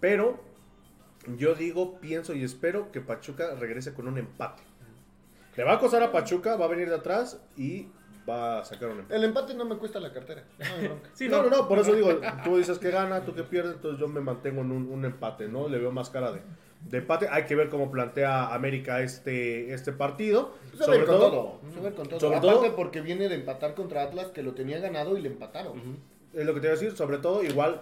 [0.00, 0.40] Pero
[1.36, 4.62] yo digo, pienso y espero que Pachuca regrese con un empate.
[5.56, 7.88] Le va a costar a Pachuca, va a venir de atrás y
[8.28, 9.16] va a sacar un empate.
[9.16, 10.44] El empate no me cuesta la cartera.
[10.58, 10.98] No.
[11.12, 14.08] Sí, no, no, por eso digo, tú dices que gana, tú que pierdes, entonces yo
[14.08, 15.68] me mantengo en un, un empate, ¿no?
[15.68, 16.40] Le veo más cara de,
[16.88, 17.28] de empate.
[17.30, 20.54] Hay que ver cómo plantea América este, este partido.
[20.78, 21.60] Sobre ir con todo,
[21.96, 22.20] con todo.
[22.20, 25.28] Sobre Aparte todo- porque viene de empatar contra Atlas que lo tenía ganado y le
[25.28, 25.98] empataron.
[26.34, 27.80] es lo que te iba a decir, sobre todo, igual,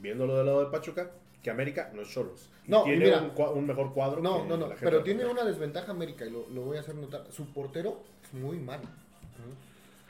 [0.00, 1.10] viéndolo del lado de Pachuca,
[1.42, 2.48] que América no es solos.
[2.66, 3.32] Y No, tiene mira.
[3.54, 4.22] un, mejor cuadro.
[4.22, 4.66] No, que no, no.
[4.68, 7.24] la gente Pero tiene una desventaja América y lo, lo voy a hacer notar.
[7.30, 8.84] Su portero es muy malo.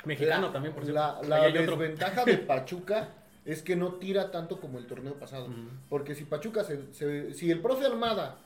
[0.04, 1.22] Mexicano La- también, por cierto.
[1.28, 3.08] La, desventaja de Pachuca
[3.44, 5.48] es que no tira tanto como el torneo pasado.
[5.88, 8.38] Porque si Pachuca, se, se- si el profe Almada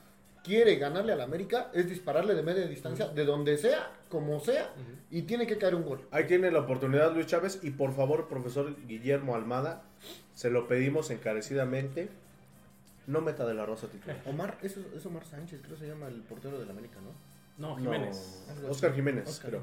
[0.43, 4.71] quiere ganarle al América, es dispararle de media distancia, de donde sea, como sea,
[5.11, 6.07] y tiene que caer un gol.
[6.11, 9.83] Ahí tiene la oportunidad Luis Chávez y por favor, profesor Guillermo Almada,
[10.33, 12.09] se lo pedimos encarecidamente,
[13.07, 14.21] no meta de la rosa titular.
[14.25, 17.11] Omar, eso es Omar Sánchez, creo que se llama el portero del América, ¿no?
[17.57, 18.45] No, Jiménez.
[18.61, 19.61] No, Oscar Jiménez, Oscar creo.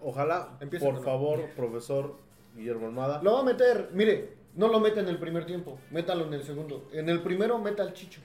[0.00, 2.16] Ojalá, Empieza por favor, profesor
[2.54, 3.22] Guillermo Almada.
[3.22, 6.42] Lo va a meter, mire, no lo mete en el primer tiempo, métalo en el
[6.42, 6.88] segundo.
[6.92, 8.20] En el primero meta al Chicho.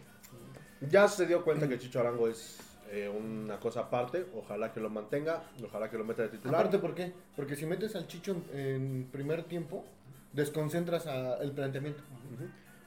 [0.89, 2.59] Ya se dio cuenta que Chicho Arango es
[2.91, 4.25] eh, una cosa aparte.
[4.35, 5.43] Ojalá que lo mantenga.
[5.63, 6.55] Ojalá que lo meta de titular.
[6.55, 7.13] Aparte, ¿por qué?
[7.35, 9.83] Porque si metes al Chicho en, en primer tiempo,
[10.33, 12.03] desconcentras a- el planteamiento.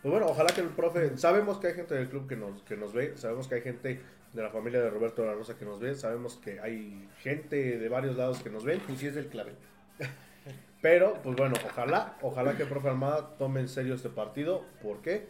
[0.03, 1.17] Pues bueno, ojalá que el profe.
[1.17, 3.17] Sabemos que hay gente del club que nos, que nos ve.
[3.17, 4.01] Sabemos que hay gente
[4.33, 5.95] de la familia de Roberto de la Rosa que nos ve.
[5.95, 8.81] Sabemos que hay gente de varios lados que nos ven.
[8.89, 9.55] Y si es el clave.
[10.81, 14.63] Pero, pues bueno, ojalá, ojalá que el profe Almada tome en serio este partido.
[14.83, 15.27] ¿Por qué?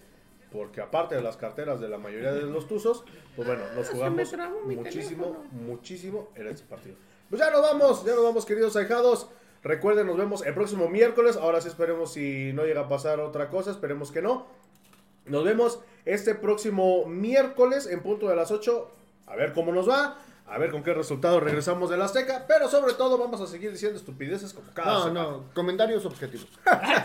[0.53, 3.05] Porque aparte de las carteras de la mayoría de los tuzos,
[3.37, 4.35] pues bueno, nos jugamos
[4.65, 6.97] muchísimo, muchísimo en este partido.
[7.31, 9.29] Pues ya nos vamos, ya nos vamos, queridos ahijados.
[9.63, 11.37] Recuerden, nos vemos el próximo miércoles.
[11.37, 14.47] Ahora sí esperemos si no llega a pasar otra cosa, esperemos que no.
[15.27, 18.91] Nos vemos este próximo miércoles en punto de las 8.
[19.27, 20.17] A ver cómo nos va.
[20.51, 22.45] A ver con qué resultado regresamos de la Azteca.
[22.49, 25.23] Pero sobre todo vamos a seguir diciendo estupideces como cada No, semana.
[25.29, 26.47] no, comentarios objetivos.
[26.67, 27.05] Ah.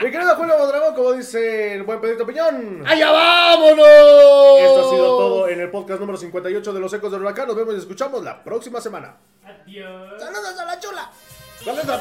[0.00, 2.84] Mi querido Julio Mondragón, como dice el buen Pedrito Piñón.
[2.86, 3.86] ¡Allá vámonos!
[4.60, 7.46] Esto ha sido todo en el podcast número 58 de Los Ecos del Huracán.
[7.48, 9.16] Nos vemos y escuchamos la próxima semana.
[9.44, 10.20] Adiós.
[10.20, 11.10] ¡Saludos a la chula!
[11.64, 12.00] ¡Saludos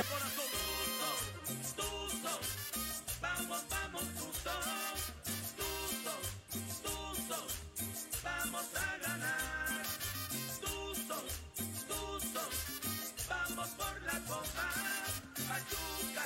[15.52, 16.23] Pachuca,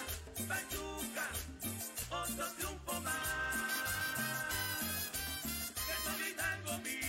[0.48, 1.26] Pachuca,
[2.12, 3.16] otro triunfo más.
[5.74, 7.05] Que solidar conmigo.